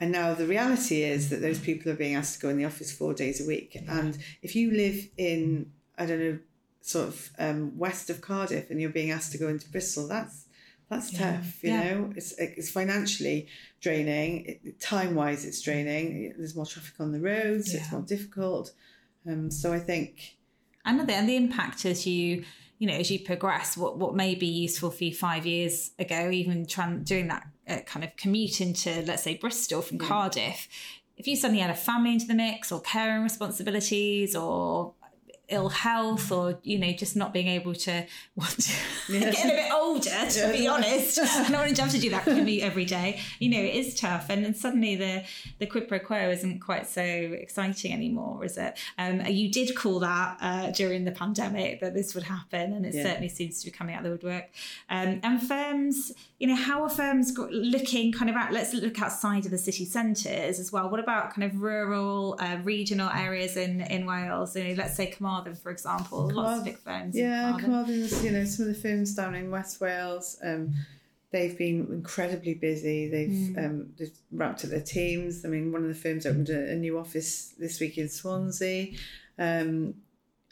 and 0.00 0.10
now 0.10 0.32
the 0.32 0.46
reality 0.46 1.02
is 1.02 1.28
that 1.28 1.42
those 1.42 1.58
people 1.58 1.92
are 1.92 1.96
being 1.96 2.14
asked 2.14 2.36
to 2.36 2.40
go 2.40 2.48
in 2.48 2.56
the 2.56 2.64
office 2.64 2.90
four 2.90 3.12
days 3.12 3.44
a 3.44 3.46
week. 3.46 3.76
And 3.86 4.16
if 4.42 4.56
you 4.56 4.72
live 4.72 5.06
in, 5.18 5.70
I 5.98 6.06
don't 6.06 6.20
know, 6.20 6.38
sort 6.80 7.08
of 7.08 7.30
um, 7.38 7.78
west 7.78 8.08
of 8.08 8.22
Cardiff 8.22 8.70
and 8.70 8.80
you're 8.80 8.88
being 8.88 9.10
asked 9.10 9.32
to 9.32 9.38
go 9.38 9.48
into 9.48 9.70
Bristol, 9.70 10.08
that's 10.08 10.46
that's 10.88 11.12
yeah. 11.12 11.36
tough. 11.36 11.62
You 11.62 11.70
yeah. 11.70 11.94
know, 11.94 12.12
it's 12.16 12.32
it's 12.38 12.70
financially 12.70 13.48
draining. 13.82 14.74
Time 14.80 15.14
wise, 15.14 15.44
it's 15.44 15.60
draining. 15.60 16.32
There's 16.36 16.56
more 16.56 16.66
traffic 16.66 16.98
on 16.98 17.12
the 17.12 17.20
roads. 17.20 17.74
Yeah. 17.74 17.80
It's 17.80 17.92
more 17.92 18.00
difficult. 18.00 18.72
Um, 19.28 19.50
so 19.50 19.70
I 19.70 19.78
think, 19.78 20.38
and 20.86 20.98
the, 20.98 21.12
and 21.12 21.28
the 21.28 21.36
impact 21.36 21.84
as 21.84 22.06
you 22.06 22.44
you 22.78 22.86
know 22.86 22.94
as 22.94 23.10
you 23.10 23.20
progress, 23.20 23.76
what 23.76 23.98
what 23.98 24.14
may 24.14 24.34
be 24.34 24.46
useful 24.46 24.90
for 24.90 25.04
you 25.04 25.14
five 25.14 25.44
years 25.44 25.90
ago, 25.98 26.30
even 26.30 26.64
trying 26.64 27.04
doing 27.04 27.28
that 27.28 27.46
uh, 27.70 27.80
kind 27.80 28.04
of 28.04 28.16
commute 28.16 28.60
into, 28.60 29.02
let's 29.06 29.22
say, 29.22 29.36
Bristol 29.36 29.82
from 29.82 29.98
yeah. 29.98 30.08
Cardiff, 30.08 30.68
if 31.16 31.26
you 31.26 31.36
suddenly 31.36 31.62
add 31.62 31.70
a 31.70 31.74
family 31.74 32.12
into 32.12 32.26
the 32.26 32.34
mix 32.34 32.72
or 32.72 32.80
caring 32.80 33.22
responsibilities 33.22 34.34
or 34.34 34.94
ill 35.50 35.68
health 35.68 36.32
or 36.32 36.58
you 36.62 36.78
know 36.78 36.92
just 36.92 37.16
not 37.16 37.32
being 37.32 37.48
able 37.48 37.74
to 37.74 38.06
what 38.34 38.68
yeah. 39.08 39.18
getting 39.30 39.50
a 39.50 39.54
bit 39.54 39.72
older 39.72 40.26
to 40.28 40.40
yeah. 40.40 40.52
be 40.52 40.68
honest. 40.68 41.18
I 41.18 41.48
don't 41.48 41.52
want 41.52 41.76
to 41.76 41.82
have 41.82 41.90
to 41.92 41.98
do 41.98 42.10
that 42.10 42.24
commute 42.24 42.62
every 42.62 42.84
day. 42.84 43.20
You 43.38 43.50
know 43.50 43.60
it 43.60 43.74
is 43.74 43.94
tough. 43.94 44.26
And 44.30 44.44
then 44.44 44.54
suddenly 44.54 44.96
the 44.96 45.24
the 45.58 45.66
quid 45.66 45.88
pro 45.88 45.98
quo 45.98 46.30
isn't 46.30 46.60
quite 46.60 46.86
so 46.86 47.02
exciting 47.02 47.92
anymore 47.92 48.44
is 48.44 48.56
it? 48.56 48.78
Um, 48.98 49.24
you 49.26 49.50
did 49.50 49.74
call 49.74 50.00
that 50.00 50.38
uh, 50.40 50.70
during 50.70 51.04
the 51.04 51.12
pandemic 51.12 51.80
that 51.80 51.94
this 51.94 52.14
would 52.14 52.24
happen 52.24 52.72
and 52.72 52.86
it 52.86 52.94
yeah. 52.94 53.02
certainly 53.02 53.28
seems 53.28 53.60
to 53.60 53.66
be 53.66 53.70
coming 53.70 53.94
out 53.94 54.00
of 54.00 54.04
the 54.04 54.10
woodwork. 54.10 54.50
Um, 54.88 55.20
and 55.22 55.42
firms 55.42 56.12
you 56.38 56.46
know 56.46 56.56
how 56.56 56.82
are 56.82 56.88
firms 56.88 57.36
looking 57.36 58.12
kind 58.12 58.30
of 58.30 58.36
at 58.36 58.52
let's 58.52 58.72
look 58.72 59.00
outside 59.00 59.44
of 59.44 59.50
the 59.50 59.58
city 59.58 59.84
centres 59.84 60.58
as 60.58 60.72
well. 60.72 60.88
What 60.88 61.00
about 61.00 61.34
kind 61.34 61.44
of 61.44 61.60
rural 61.60 62.36
uh, 62.38 62.58
regional 62.62 63.10
areas 63.10 63.56
in 63.56 63.82
in 63.82 64.06
Wales? 64.06 64.56
You 64.56 64.64
know 64.64 64.74
let's 64.74 64.96
say 64.96 65.06
Command 65.06 65.39
Carmarthen, 65.42 65.62
for 65.62 65.70
example. 65.70 66.28
Carmarthen, 66.28 66.36
lots 66.36 66.58
of 66.58 66.64
big 66.64 66.78
firms. 66.78 67.16
Yeah, 67.16 67.56
Carmarthen's, 67.60 68.24
you 68.24 68.30
know, 68.30 68.44
some 68.44 68.68
of 68.68 68.74
the 68.74 68.80
firms 68.80 69.14
down 69.14 69.34
in 69.34 69.50
West 69.50 69.80
Wales, 69.80 70.38
um, 70.42 70.74
they've 71.30 71.56
been 71.56 71.86
incredibly 71.90 72.54
busy. 72.54 73.08
They've, 73.08 73.28
mm. 73.28 73.64
um, 73.64 73.92
they've 73.98 74.10
ramped 74.32 74.64
up 74.64 74.70
their 74.70 74.80
teams. 74.80 75.44
I 75.44 75.48
mean, 75.48 75.72
one 75.72 75.82
of 75.82 75.88
the 75.88 75.94
firms 75.94 76.26
opened 76.26 76.50
a, 76.50 76.72
a 76.72 76.76
new 76.76 76.98
office 76.98 77.54
this 77.58 77.80
week 77.80 77.98
in 77.98 78.08
Swansea. 78.08 78.92
Um, 79.38 79.94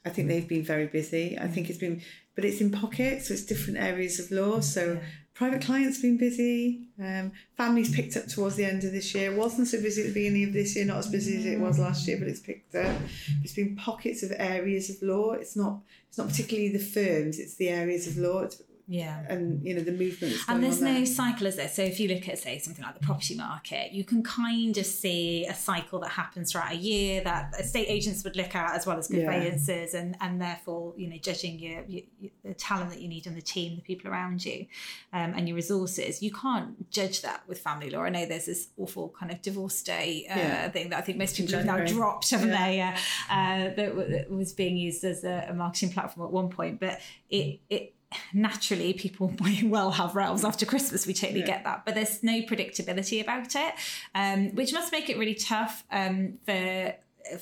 I 0.05 0.11
think 0.11 0.29
they've 0.29 0.49
been 0.49 0.65
very 0.65 0.87
busy. 0.87 1.39
I 1.39 1.49
think 1.49 1.69
it's 1.69 1.79
been, 1.79 2.03
but 2.35 2.45
it's 2.45 2.61
in 2.61 2.71
pockets, 2.71 3.29
so 3.29 3.35
it's 3.35 3.45
different 3.45 3.79
areas 3.79 4.19
of 4.19 4.31
law. 4.31 4.61
So. 4.61 5.01
Private 5.39 5.63
clients 5.63 6.03
been 6.03 6.17
busy. 6.17 6.81
Um, 7.01 7.31
families 7.57 7.95
picked 7.95 8.17
up 8.17 8.27
towards 8.27 8.57
the 8.57 8.65
end 8.65 8.83
of 8.83 8.91
this 8.91 9.15
year. 9.15 9.33
wasn't 9.33 9.69
so 9.69 9.81
busy 9.81 10.03
at 10.03 10.09
the 10.09 10.15
beginning 10.15 10.49
of 10.49 10.53
this 10.53 10.75
year, 10.75 10.85
not 10.85 10.99
as 10.99 11.07
busy 11.07 11.39
as 11.39 11.47
it 11.47 11.61
was 11.61 11.79
last 11.79 12.09
year, 12.09 12.19
but 12.19 12.27
it's 12.27 12.41
picked 12.41 12.75
up. 12.75 13.01
It's 13.45 13.55
been 13.55 13.77
pockets 13.77 14.25
of 14.25 14.33
areas 14.37 14.91
of 14.91 15.01
law. 15.01 15.35
It's 15.35 15.55
not. 15.55 15.79
It's 16.09 16.19
not 16.19 16.29
particularly 16.29 16.73
the 16.73 16.81
firms. 16.81 17.39
It's 17.39 17.55
the 17.55 17.69
areas 17.69 18.09
of 18.09 18.17
law. 18.17 18.41
It's 18.41 18.61
yeah 18.91 19.23
and 19.29 19.63
you 19.63 19.75
know 19.75 19.83
the 19.83 19.93
movement 19.93 20.35
and 20.49 20.65
there's 20.65 20.81
no 20.81 20.95
there. 20.95 21.05
cycle 21.05 21.47
is 21.47 21.57
there 21.57 21.69
so 21.69 21.83
if 21.83 22.01
you 22.01 22.09
look 22.09 22.27
at 22.27 22.39
say 22.39 22.59
something 22.59 22.83
like 22.83 22.95
the 22.99 23.05
property 23.05 23.35
market 23.37 23.93
you 23.93 24.03
can 24.03 24.23
kind 24.23 24.79
of 24.79 24.87
see 24.87 25.45
a 25.45 25.53
cycle 25.55 25.99
that 26.01 26.09
happens 26.09 26.53
throughout 26.53 26.73
a 26.73 26.77
year 26.77 27.23
that 27.23 27.53
estate 27.59 27.85
agents 27.87 28.25
would 28.25 28.35
look 28.35 28.55
at 28.55 28.75
as 28.75 28.87
well 28.87 28.97
as 28.97 29.09
conveyancers 29.09 29.93
yeah. 29.93 30.01
and 30.01 30.17
and 30.23 30.41
therefore 30.41 30.95
you 30.97 31.07
know 31.07 31.19
judging 31.19 31.59
your, 31.59 31.85
your, 31.87 32.03
the 32.43 32.55
talent 32.55 32.89
that 32.89 32.99
you 32.99 33.09
need 33.09 33.27
on 33.27 33.35
the 33.35 33.43
team 33.43 33.77
the 33.77 33.83
people 33.83 34.11
around 34.11 34.43
you 34.43 34.65
um, 35.13 35.35
and 35.37 35.47
your 35.47 35.55
resources 35.55 36.23
you 36.23 36.33
can't 36.33 36.91
judge 36.91 37.21
that 37.21 37.43
with 37.47 37.59
family 37.59 37.91
law 37.91 38.05
I 38.05 38.09
know 38.09 38.25
there's 38.25 38.47
this 38.47 38.69
awful 38.79 39.11
kind 39.11 39.31
of 39.31 39.43
divorce 39.43 39.83
day 39.83 40.27
uh, 40.31 40.39
yeah. 40.39 40.69
thing 40.71 40.89
that 40.91 40.99
I 40.99 41.03
think 41.03 41.19
most 41.19 41.37
people 41.37 41.57
have 41.57 41.67
now 41.67 41.85
dropped 41.85 42.31
haven't 42.31 42.49
yeah. 42.49 42.97
they 43.29 43.71
uh, 43.71 43.75
that 43.77 44.31
was 44.31 44.55
being 44.55 44.79
used 44.79 45.05
as 45.05 45.25
a, 45.25 45.49
a 45.51 45.53
marketing 45.53 45.93
platform 45.93 46.27
at 46.27 46.33
one 46.33 46.49
point 46.49 46.81
but 46.81 47.01
it 47.29 47.61
it 47.69 47.93
naturally 48.33 48.93
people 48.93 49.35
may 49.43 49.63
well 49.65 49.91
have 49.93 50.15
rows 50.15 50.45
after 50.45 50.67
Christmas. 50.67 51.07
We 51.07 51.15
totally 51.15 51.41
yeah. 51.41 51.47
get 51.47 51.65
that, 51.65 51.85
but 51.85 51.95
there's 51.95 52.23
no 52.23 52.43
predictability 52.43 53.21
about 53.21 53.55
it, 53.55 53.75
um, 54.15 54.55
which 54.55 54.73
must 54.73 54.93
make 54.93 55.09
it 55.11 55.19
really 55.19 55.35
tough 55.35 55.85
um, 55.91 56.39
for 56.45 56.95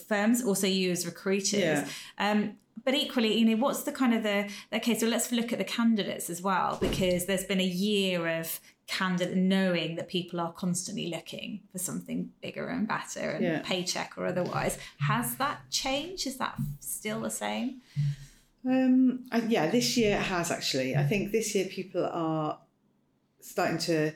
firms, 0.08 0.44
also 0.44 0.66
you 0.66 0.90
as 0.90 1.06
recruiters. 1.06 1.61
Yeah. 1.61 1.88
Um, 2.18 2.56
but 2.85 2.94
equally, 2.94 3.37
you 3.37 3.44
know, 3.44 3.56
what's 3.56 3.82
the 3.82 3.92
kind 3.92 4.14
of 4.14 4.23
the 4.23 4.49
okay? 4.73 4.96
So 4.96 5.06
let's 5.06 5.32
look 5.32 5.52
at 5.52 5.58
the 5.58 5.64
candidates 5.64 6.30
as 6.30 6.40
well, 6.40 6.78
because 6.80 7.26
there's 7.26 7.44
been 7.44 7.61
a 7.61 7.64
year 7.64 8.38
of 8.38 8.61
candidate 8.87 9.37
knowing 9.37 9.96
that 9.96 10.06
people 10.06 10.38
are 10.38 10.52
constantly 10.52 11.08
looking 11.08 11.61
for 11.73 11.78
something 11.78 12.30
bigger 12.40 12.68
and 12.68 12.87
better 12.87 13.30
and 13.30 13.44
yeah. 13.44 13.62
paycheck 13.64 14.16
or 14.16 14.26
otherwise. 14.26 14.78
Has 15.00 15.35
that 15.37 15.68
changed? 15.70 16.26
Is 16.26 16.37
that 16.37 16.54
still 16.78 17.23
the 17.23 17.30
same? 17.30 17.80
Um, 18.66 19.25
I, 19.30 19.42
yeah, 19.42 19.70
this 19.70 19.96
year 19.96 20.16
it 20.16 20.23
has 20.23 20.50
actually. 20.50 20.96
I 20.96 21.04
think 21.04 21.32
this 21.32 21.54
year 21.54 21.66
people 21.66 22.04
are 22.04 22.58
starting 23.40 23.78
to. 23.78 24.12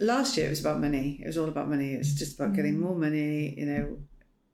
Last 0.00 0.36
year 0.36 0.46
it 0.46 0.50
was 0.50 0.60
about 0.60 0.80
money. 0.80 1.20
It 1.22 1.26
was 1.26 1.36
all 1.36 1.48
about 1.48 1.68
money. 1.68 1.94
It 1.94 1.98
was 1.98 2.14
just 2.14 2.38
about 2.38 2.54
getting 2.54 2.76
mm. 2.76 2.80
more 2.80 2.94
money. 2.94 3.54
You 3.58 3.66
know, 3.66 3.98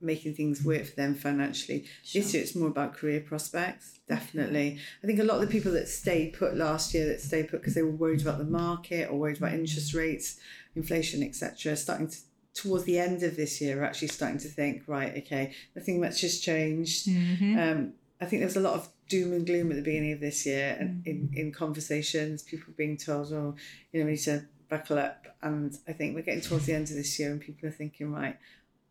making 0.00 0.34
things 0.34 0.64
work 0.64 0.86
for 0.86 0.96
them 0.96 1.14
financially. 1.14 1.84
Sure. 2.02 2.22
This 2.22 2.32
year 2.32 2.42
it's 2.42 2.54
more 2.54 2.68
about 2.68 2.94
career 2.94 3.20
prospects. 3.20 3.98
Definitely, 4.08 4.78
I 5.02 5.06
think 5.06 5.20
a 5.20 5.24
lot 5.24 5.36
of 5.36 5.42
the 5.42 5.52
people 5.52 5.72
that 5.72 5.88
stayed 5.88 6.34
put 6.34 6.56
last 6.56 6.94
year 6.94 7.06
that 7.08 7.20
stayed 7.20 7.48
put 7.48 7.60
because 7.60 7.74
they 7.74 7.82
were 7.82 7.90
worried 7.90 8.22
about 8.22 8.38
the 8.38 8.44
market 8.44 9.10
or 9.10 9.18
worried 9.18 9.38
about 9.38 9.52
interest 9.52 9.92
rates, 9.92 10.38
inflation, 10.74 11.22
etc. 11.22 11.76
Starting 11.76 12.08
to 12.08 12.16
towards 12.54 12.84
the 12.84 12.98
end 12.98 13.22
of 13.22 13.36
this 13.36 13.60
year 13.60 13.82
are 13.82 13.84
actually 13.84 14.08
starting 14.08 14.38
to 14.38 14.48
think, 14.48 14.84
right, 14.86 15.16
okay, 15.18 15.52
nothing 15.74 16.00
much 16.00 16.20
has 16.20 16.38
changed. 16.38 17.08
Mm-hmm. 17.08 17.58
Um, 17.58 17.92
I 18.20 18.26
think 18.26 18.40
there 18.40 18.46
was 18.46 18.56
a 18.56 18.60
lot 18.60 18.74
of 18.74 18.88
doom 19.08 19.32
and 19.32 19.46
gloom 19.46 19.70
at 19.70 19.76
the 19.76 19.82
beginning 19.82 20.12
of 20.12 20.20
this 20.20 20.46
year, 20.46 20.76
and 20.78 21.06
in, 21.06 21.30
in 21.34 21.52
conversations, 21.52 22.42
people 22.42 22.72
being 22.76 22.96
told, 22.96 23.32
"Oh, 23.32 23.54
you 23.92 24.00
know, 24.00 24.06
we 24.06 24.12
need 24.12 24.18
to 24.18 24.46
buckle 24.68 24.98
up." 24.98 25.26
And 25.42 25.76
I 25.86 25.92
think 25.92 26.14
we're 26.14 26.22
getting 26.22 26.40
towards 26.40 26.66
the 26.66 26.72
end 26.74 26.88
of 26.90 26.96
this 26.96 27.18
year, 27.18 27.30
and 27.32 27.40
people 27.40 27.68
are 27.68 27.72
thinking, 27.72 28.12
"Right, 28.12 28.38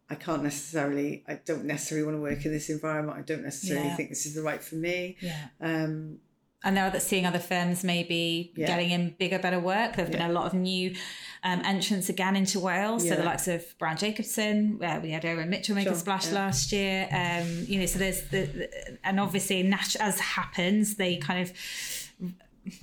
I 0.10 0.16
can't 0.16 0.44
necessarily, 0.44 1.24
I 1.28 1.36
don't 1.36 1.66
necessarily 1.66 2.06
want 2.06 2.18
to 2.18 2.22
work 2.22 2.46
in 2.46 2.52
this 2.52 2.70
environment. 2.70 3.18
I 3.18 3.22
don't 3.22 3.44
necessarily 3.44 3.88
Yeah. 3.88 3.96
think 3.96 4.10
this 4.10 4.26
is 4.26 4.36
the 4.36 4.44
right 4.44 4.64
for 4.64 4.76
me." 4.76 5.18
Yeah. 5.22 5.48
Um, 5.62 6.20
And 6.66 6.78
they're 6.78 6.98
seeing 7.00 7.26
other 7.26 7.40
firms 7.40 7.84
maybe 7.84 8.54
Yeah. 8.56 8.68
getting 8.68 8.92
in 8.92 9.16
bigger, 9.20 9.38
better 9.38 9.60
work. 9.60 9.96
There've 9.96 10.10
been 10.12 10.22
a 10.22 10.32
lot 10.32 10.46
of 10.46 10.54
new 10.54 10.96
um, 11.44 11.62
entrants 11.66 12.08
again 12.08 12.38
into 12.38 12.60
Wales. 12.60 13.06
So 13.08 13.16
the 13.16 13.24
likes 13.24 13.50
of 13.50 13.66
Browne 13.78 13.98
Jacobson, 13.98 14.80
where 14.80 15.00
we 15.02 15.12
had 15.12 15.26
Owen 15.26 15.50
Mitchell 15.50 15.76
make 15.76 15.88
a 15.90 15.96
splash 15.96 16.28
yeah. 16.28 16.34
last 16.36 16.72
year. 16.72 17.08
Um, 17.12 17.66
you 17.68 17.80
know, 17.80 17.86
so 17.86 18.00
there's 18.00 18.22
the, 18.30 18.46
the 18.46 18.98
and 19.04 19.20
obviously 19.20 19.62
nat- 19.64 19.98
as 20.00 20.20
happens, 20.20 20.96
they 20.96 21.18
kind 21.18 21.42
of 21.42 21.52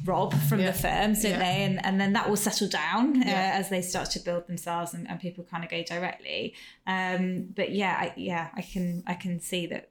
rob 0.04 0.34
from 0.42 0.60
Yeah. 0.60 0.72
the 0.72 0.78
firms, 0.78 1.22
don't 1.22 1.32
Yeah. 1.32 1.38
they? 1.38 1.62
And 1.64 1.82
and 1.86 1.98
then 1.98 2.12
that 2.12 2.28
will 2.28 2.36
settle 2.36 2.68
down 2.68 3.22
Yeah. 3.22 3.30
uh, 3.54 3.58
as 3.60 3.70
they 3.70 3.80
start 3.80 4.10
to 4.10 4.20
build 4.20 4.46
themselves 4.46 4.92
and, 4.92 5.08
and 5.08 5.18
people 5.18 5.42
kind 5.44 5.64
of 5.64 5.70
go 5.70 5.82
directly. 5.82 6.52
Um, 6.86 7.48
but 7.56 7.70
yeah, 7.72 7.96
I, 7.98 8.12
yeah, 8.16 8.48
I 8.54 8.60
can 8.60 9.02
I 9.06 9.14
can 9.14 9.40
see 9.40 9.66
that 9.68 9.88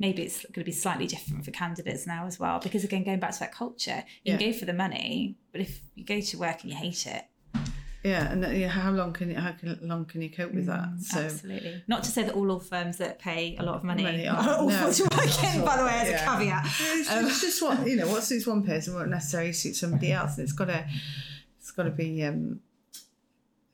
maybe 0.00 0.22
it's 0.22 0.42
going 0.46 0.54
to 0.54 0.64
be 0.64 0.72
slightly 0.72 1.06
different 1.06 1.44
for 1.44 1.52
candidates 1.52 2.06
now 2.06 2.26
as 2.26 2.40
well 2.40 2.58
because 2.58 2.82
again 2.82 3.04
going 3.04 3.20
back 3.20 3.32
to 3.32 3.38
that 3.38 3.54
culture 3.54 4.02
you 4.24 4.36
can 4.36 4.50
go 4.50 4.58
for 4.58 4.64
the 4.64 4.72
money 4.72 5.36
but 5.52 5.60
if 5.60 5.80
you 5.94 6.04
go 6.04 6.20
to 6.20 6.38
work 6.38 6.62
and 6.62 6.72
you 6.72 6.76
hate 6.76 7.06
it. 7.06 7.24
Yeah, 8.02 8.32
and 8.32 8.42
that, 8.42 8.56
yeah, 8.56 8.68
how 8.68 8.90
long 8.92 9.12
can 9.12 9.28
you, 9.28 9.36
how 9.36 9.52
can, 9.52 9.78
long 9.82 10.06
can 10.06 10.22
you 10.22 10.30
cope 10.30 10.54
with 10.54 10.64
that? 10.66 10.88
So 11.00 11.20
absolutely. 11.20 11.84
Not 11.86 12.02
to 12.04 12.10
say 12.10 12.22
that 12.22 12.34
all 12.34 12.46
law 12.46 12.58
firms 12.58 12.96
that 12.96 13.18
pay 13.18 13.56
a 13.58 13.62
lot 13.62 13.74
of 13.74 13.84
money, 13.84 14.04
Money 14.04 14.26
are 14.26 14.38
awful 14.38 14.68
no, 14.68 14.90
to 14.92 15.02
work 15.02 15.44
in 15.54 15.64
by 15.66 15.76
the 15.76 15.84
way 15.84 15.92
as 15.92 16.08
yeah. 16.08 16.22
a 16.22 16.38
caveat. 16.38 16.64
It's, 16.64 17.12
it's 17.12 17.40
just 17.42 17.62
what 17.62 17.86
you 17.86 17.96
know 17.96 18.08
what 18.08 18.22
suits 18.22 18.46
one 18.46 18.62
person 18.62 18.94
won't 18.94 19.10
necessarily 19.10 19.52
suit 19.52 19.76
somebody 19.76 20.12
else 20.14 20.38
and 20.38 20.44
it's 20.44 20.54
got 20.54 20.66
to 20.66 20.88
it's 21.58 21.72
got 21.72 21.82
to 21.82 21.90
be 21.90 22.24
um 22.24 22.60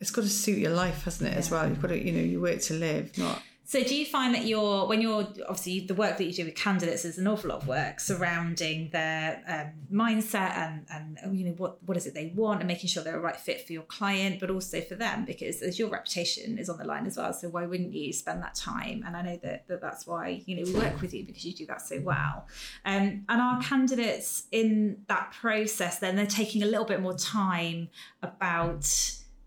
it's 0.01 0.11
got 0.11 0.23
to 0.23 0.29
suit 0.29 0.59
your 0.59 0.73
life 0.73 1.05
hasn't 1.05 1.31
it 1.33 1.37
as 1.37 1.49
well? 1.49 1.69
You've 1.69 1.81
got 1.81 1.89
to 1.89 2.05
you 2.05 2.11
know 2.11 2.23
you 2.23 2.41
work 2.41 2.61
to 2.63 2.75
live 2.75 3.17
not 3.17 3.41
So 3.69 3.83
do 3.83 3.97
you 3.97 4.07
find 4.07 4.33
that 4.37 4.47
you're 4.47 4.87
when 4.87 5.01
you're 5.01 5.27
obviously 5.49 5.81
the 5.81 5.95
work 5.95 6.19
that 6.19 6.25
you 6.25 6.33
do 6.33 6.45
with 6.45 6.55
candidates 6.55 7.05
is 7.05 7.19
an 7.19 7.27
awful 7.27 7.51
lot 7.51 7.63
of 7.63 7.67
work 7.67 7.99
surrounding 7.99 8.91
their 8.91 9.43
um, 9.49 9.73
mindset 9.93 10.57
and 10.57 10.87
and 11.21 11.37
you 11.37 11.47
know 11.47 11.55
what 11.57 11.83
what 11.83 11.97
is 11.97 12.07
it 12.07 12.15
they 12.15 12.33
want 12.37 12.61
and 12.61 12.69
making 12.69 12.89
sure 12.89 13.03
they're 13.03 13.17
a 13.17 13.21
right 13.21 13.35
fit 13.37 13.67
for 13.67 13.73
your 13.73 13.83
client, 13.83 14.39
but 14.39 14.51
also 14.51 14.81
for 14.81 14.95
them 14.95 15.25
because 15.25 15.63
as 15.63 15.81
your 15.81 15.89
reputation 15.89 16.59
is 16.59 16.71
on 16.71 16.79
the 16.79 16.85
line 16.85 17.07
as 17.07 17.17
well. 17.17 17.33
So 17.33 17.49
why 17.49 17.67
wouldn't 17.67 17.93
you 17.93 18.13
spend 18.13 18.41
that 18.45 18.55
time? 18.55 19.03
And 19.05 19.17
I 19.17 19.23
know 19.23 19.37
that, 19.43 19.67
that 19.67 19.81
that's 19.81 20.07
why 20.07 20.45
you 20.47 20.57
know 20.57 20.63
we 20.63 20.79
work 20.79 21.01
with 21.01 21.13
you 21.13 21.25
because 21.25 21.45
you 21.45 21.53
do 21.53 21.67
that 21.67 21.83
so 21.83 22.01
well. 22.01 22.47
Um, 22.85 23.25
and 23.29 23.41
our 23.41 23.61
candidates 23.61 24.45
in 24.53 24.99
that 25.09 25.33
process 25.33 25.99
then 25.99 26.15
they're 26.15 26.27
taking 26.27 26.63
a 26.63 26.67
little 26.67 26.87
bit 26.87 27.01
more 27.01 27.15
time 27.15 27.89
about 28.23 28.87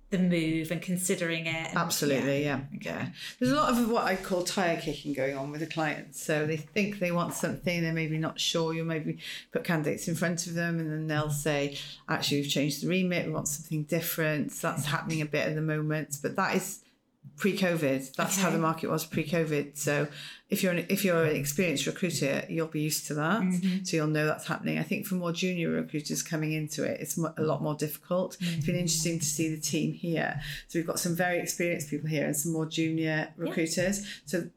the 0.10 0.18
move 0.18 0.72
and 0.72 0.82
considering 0.82 1.46
it. 1.46 1.68
and- 1.70 1.78
Absolutely, 1.78 2.44
yeah. 2.44 2.62
yeah. 2.82 3.10
There's 3.40 3.52
a 3.52 3.56
lot 3.56 3.72
of 3.72 3.90
what 3.90 4.06
I 4.06 4.16
call 4.16 4.44
tire 4.44 4.80
kicking 4.80 5.14
going 5.14 5.38
on 5.38 5.52
with 5.52 5.60
the 5.60 5.68
clients. 5.68 6.24
So 6.24 6.48
they 6.48 6.58
think 6.58 7.00
they 7.00 7.12
want 7.12 7.34
something, 7.34 7.82
they're 7.84 7.94
maybe 7.94 8.18
not 8.18 8.40
sure. 8.40 8.74
You 8.74 8.84
maybe 8.84 9.20
put 9.52 9.64
candidates 9.64 10.08
in 10.08 10.16
front 10.16 10.48
of 10.48 10.56
them, 10.56 10.80
and 10.80 10.92
then 10.92 11.08
they'll 11.08 11.30
say, 11.30 11.78
"Actually, 12.08 12.42
we've 12.42 12.50
changed 12.50 12.84
the 12.84 12.88
remit. 12.88 13.28
We 13.28 13.32
want 13.34 13.48
something 13.48 13.84
different." 13.84 14.52
So 14.52 14.70
that's 14.70 14.86
happening 14.86 15.22
a 15.22 15.26
bit 15.26 15.48
at 15.48 15.56
the 15.56 15.62
moment, 15.62 16.18
but 16.22 16.36
that 16.38 16.56
is 16.56 16.80
pre-COVID. 17.40 18.14
That's 18.16 18.38
how 18.38 18.50
the 18.52 18.58
market 18.60 18.90
was 18.90 19.06
pre-COVID. 19.06 19.78
So 19.78 20.08
if 20.50 20.62
you're 20.62 20.74
an, 20.74 20.86
if 20.90 21.04
you're 21.06 21.24
an 21.24 21.36
experienced 21.36 21.86
recruiter, 21.88 22.44
you'll 22.50 22.68
be 22.68 22.82
used 22.82 23.08
to 23.08 23.14
that. 23.16 23.42
So 23.86 23.96
you'll 23.98 24.08
know 24.08 24.26
that's 24.28 24.46
happening. 24.48 24.78
I 24.78 24.84
think 24.84 25.08
for 25.08 25.16
more 25.16 25.32
junior 25.32 25.70
recruiters 25.70 26.22
coming 26.22 26.52
into 26.54 26.84
it, 26.84 27.00
it's 27.00 27.18
a 27.18 27.42
lot 27.42 27.62
more 27.64 27.76
difficult. 27.76 28.38
It's 28.42 28.66
been 28.66 28.76
interesting 28.76 29.20
to 29.20 29.26
see 29.26 29.54
the 29.56 29.62
team 29.62 29.94
here. 29.94 30.40
So 30.68 30.78
we've 30.80 30.88
got 30.88 31.00
some 31.00 31.16
very 31.16 31.40
experienced 31.40 31.90
people 31.90 32.10
here 32.10 32.26
and 32.26 32.36
some 32.36 32.52
more 32.52 32.66
junior 32.66 33.34
recruiters. 33.38 34.06
So 34.26 34.50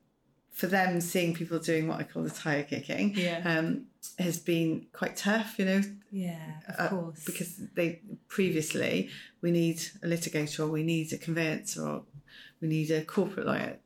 for 0.51 0.67
them, 0.67 1.01
seeing 1.01 1.35
people 1.35 1.59
doing 1.59 1.89
what 1.89 1.99
I 2.01 2.05
call 2.05 2.23
the 2.25 2.31
tire 2.31 2.62
kicking, 2.65 3.15
Yeah. 3.17 3.41
um, 3.45 3.87
has 4.19 4.39
been 4.39 4.87
quite 4.93 5.17
tough. 5.17 5.55
You 5.59 5.65
know, 5.65 5.83
Yeah, 6.11 6.37
of 6.69 6.75
uh, 6.79 6.89
course. 6.89 7.25
because 7.25 7.57
they 7.75 8.01
previously 8.29 9.09
we 9.41 9.51
need 9.51 9.81
a 10.03 10.07
litigator 10.07 10.61
or 10.61 10.67
we 10.69 10.83
need 10.83 11.12
a 11.12 11.19
conveyancer 11.19 11.83
or 11.87 12.03
we 12.62 12.69
need 12.69 12.90
a 12.90 13.04
corporate 13.04 13.47
lawyer. 13.47 13.76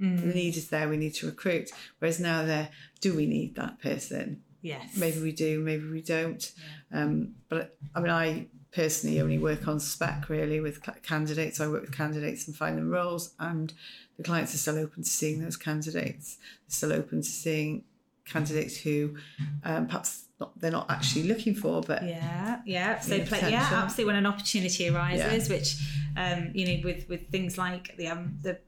Mm. 0.00 0.20
The 0.20 0.34
need 0.34 0.56
is 0.56 0.68
there. 0.68 0.88
We 0.88 0.98
need 0.98 1.14
to 1.14 1.26
recruit. 1.26 1.70
Whereas 1.98 2.20
now, 2.20 2.44
they're, 2.44 2.68
do 3.00 3.14
we 3.14 3.26
need 3.26 3.54
that 3.54 3.80
person? 3.80 4.42
yes, 4.60 4.96
Maybe 4.96 5.20
we 5.20 5.30
do. 5.30 5.60
Maybe 5.60 5.88
we 5.88 6.02
don't. 6.02 6.52
Um, 6.92 7.34
but 7.48 7.76
I 7.94 8.00
mean, 8.00 8.10
I 8.10 8.46
personally 8.72 9.20
only 9.20 9.38
work 9.38 9.68
on 9.68 9.78
spec 9.78 10.28
really 10.28 10.60
with 10.60 10.80
candidates. 11.02 11.60
I 11.60 11.68
work 11.68 11.82
with 11.82 11.96
candidates 11.96 12.48
and 12.48 12.56
find 12.56 12.76
them 12.76 12.90
roles, 12.90 13.34
and 13.38 13.72
the 14.16 14.24
clients 14.24 14.54
are 14.54 14.58
still 14.58 14.78
open 14.78 15.04
to 15.04 15.08
seeing 15.08 15.40
those 15.40 15.56
candidates. 15.56 16.36
They're 16.66 16.74
still 16.74 16.92
open 16.92 17.22
to 17.22 17.28
seeing 17.28 17.84
candidates 18.24 18.76
who 18.76 19.16
um, 19.64 19.86
perhaps 19.86 20.24
not, 20.40 20.58
they're 20.58 20.70
not 20.70 20.90
actually 20.90 21.24
looking 21.24 21.54
for, 21.54 21.80
but 21.82 22.02
Yeah, 22.02 22.60
yeah. 22.64 23.00
So 23.00 23.16
Yeah, 23.16 23.24
play, 23.26 23.50
yeah, 23.50 23.68
absolutely. 23.72 24.04
When 24.06 24.16
an 24.16 24.26
opportunity 24.26 24.88
arises, 24.88 25.48
which 25.48 25.76
um, 26.16 26.50
you 26.54 26.66
know, 26.66 26.82
with 26.84 27.08
with 27.08 27.28
things 27.30 27.58
like 27.58 27.96
the 27.96 28.08
um 28.08 28.38
the 28.42 28.58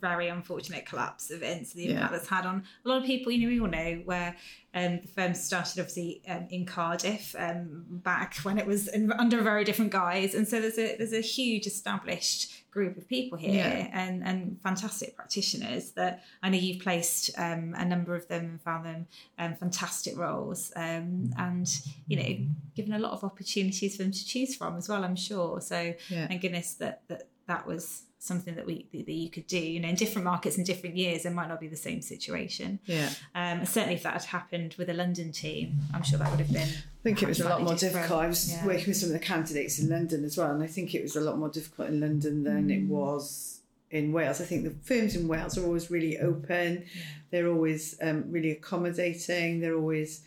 very 0.00 0.28
unfortunate 0.28 0.86
collapse 0.86 1.30
of 1.30 1.42
Ince, 1.42 1.74
the 1.74 1.86
impact 1.90 2.10
Yeah. 2.12 2.16
that's 2.18 2.28
had 2.28 2.46
on 2.46 2.64
a 2.84 2.88
lot 2.88 2.98
of 2.98 3.04
people. 3.04 3.30
You 3.30 3.42
know, 3.42 3.48
we 3.48 3.60
all 3.60 3.66
know 3.68 4.02
where 4.04 4.34
um, 4.74 5.00
the 5.02 5.08
firm 5.08 5.34
started 5.34 5.78
obviously 5.78 6.22
um, 6.28 6.46
in 6.50 6.64
Cardiff 6.64 7.34
um, 7.38 7.84
back 7.88 8.36
when 8.38 8.58
it 8.58 8.66
was 8.66 8.88
in, 8.88 9.12
under 9.12 9.38
a 9.38 9.42
very 9.42 9.64
different 9.64 9.92
guise, 9.92 10.34
and 10.34 10.46
so 10.48 10.60
there's 10.60 10.78
a 10.78 10.96
there's 10.96 11.12
a 11.12 11.20
huge 11.20 11.66
established 11.66 12.52
group 12.76 12.94
of 13.00 13.04
people 13.16 13.36
here 13.38 13.54
Yeah. 13.54 14.02
and 14.02 14.16
and 14.28 14.38
fantastic 14.66 15.10
practitioners 15.20 15.84
that 15.98 16.12
I 16.44 16.46
know 16.50 16.58
you've 16.66 16.82
placed 16.88 17.24
um, 17.46 17.74
a 17.84 17.84
number 17.92 18.12
of 18.20 18.24
them 18.32 18.44
and 18.50 18.58
found 18.68 18.82
them 18.90 19.00
um, 19.42 19.52
fantastic 19.64 20.14
roles 20.24 20.60
um, 20.86 21.06
and 21.46 21.66
you 22.10 22.16
know 22.20 22.30
given 22.78 22.92
a 22.92 22.98
lot 23.06 23.12
of 23.16 23.20
opportunities 23.30 23.96
for 23.96 24.02
them 24.04 24.12
to 24.20 24.24
choose 24.32 24.52
from 24.58 24.72
as 24.76 24.86
well 24.90 25.02
I'm 25.08 25.16
sure 25.30 25.60
so 25.72 25.78
Yeah. 26.14 26.26
thank 26.28 26.42
goodness 26.42 26.74
that 26.82 26.96
that 27.08 27.22
that 27.46 27.66
was 27.66 28.02
something 28.18 28.54
that 28.56 28.66
we 28.66 28.86
that 28.92 29.08
you 29.12 29.30
could 29.30 29.46
do 29.46 29.58
you 29.58 29.78
know 29.78 29.88
in 29.88 29.94
different 29.94 30.24
markets 30.24 30.56
in 30.58 30.64
different 30.64 30.96
years 30.96 31.24
it 31.24 31.32
might 31.32 31.48
not 31.48 31.60
be 31.60 31.68
the 31.68 31.76
same 31.76 32.00
situation 32.02 32.80
yeah. 32.86 33.08
um, 33.36 33.64
certainly 33.64 33.94
if 33.94 34.02
that 34.02 34.14
had 34.14 34.24
happened 34.24 34.74
with 34.78 34.88
a 34.88 34.94
London 34.94 35.30
team 35.30 35.78
I'm 35.94 36.02
sure 36.02 36.18
that 36.18 36.28
would 36.30 36.40
have 36.40 36.52
been 36.52 36.66
I 36.66 37.02
think 37.04 37.22
it 37.22 37.28
was 37.28 37.38
a 37.40 37.48
lot 37.48 37.62
more 37.62 37.74
different. 37.74 37.94
difficult. 38.08 38.24
I 38.24 38.26
was 38.26 38.50
Yeah. 38.52 38.66
working 38.66 38.86
with 38.88 38.96
some 38.96 39.10
of 39.10 39.12
the 39.12 39.20
candidates 39.20 39.78
in 39.78 39.88
London 39.88 40.24
as 40.24 40.36
well, 40.36 40.50
and 40.50 40.60
I 40.60 40.66
think 40.66 40.92
it 40.92 41.02
was 41.02 41.14
a 41.14 41.20
lot 41.20 41.38
more 41.38 41.48
difficult 41.48 41.86
in 41.88 42.00
London 42.00 42.42
than 42.42 42.68
it 42.68 42.82
was 42.88 43.60
in 43.92 44.10
Wales. 44.12 44.40
I 44.40 44.44
think 44.44 44.64
the 44.64 44.74
firms 44.82 45.14
in 45.14 45.28
Wales 45.28 45.56
are 45.56 45.64
always 45.64 45.88
really 45.88 46.18
open. 46.18 46.84
They're 47.30 47.46
always 47.46 47.94
um, 48.02 48.24
really 48.32 48.50
accommodating. 48.50 49.60
They're 49.60 49.76
always 49.76 50.22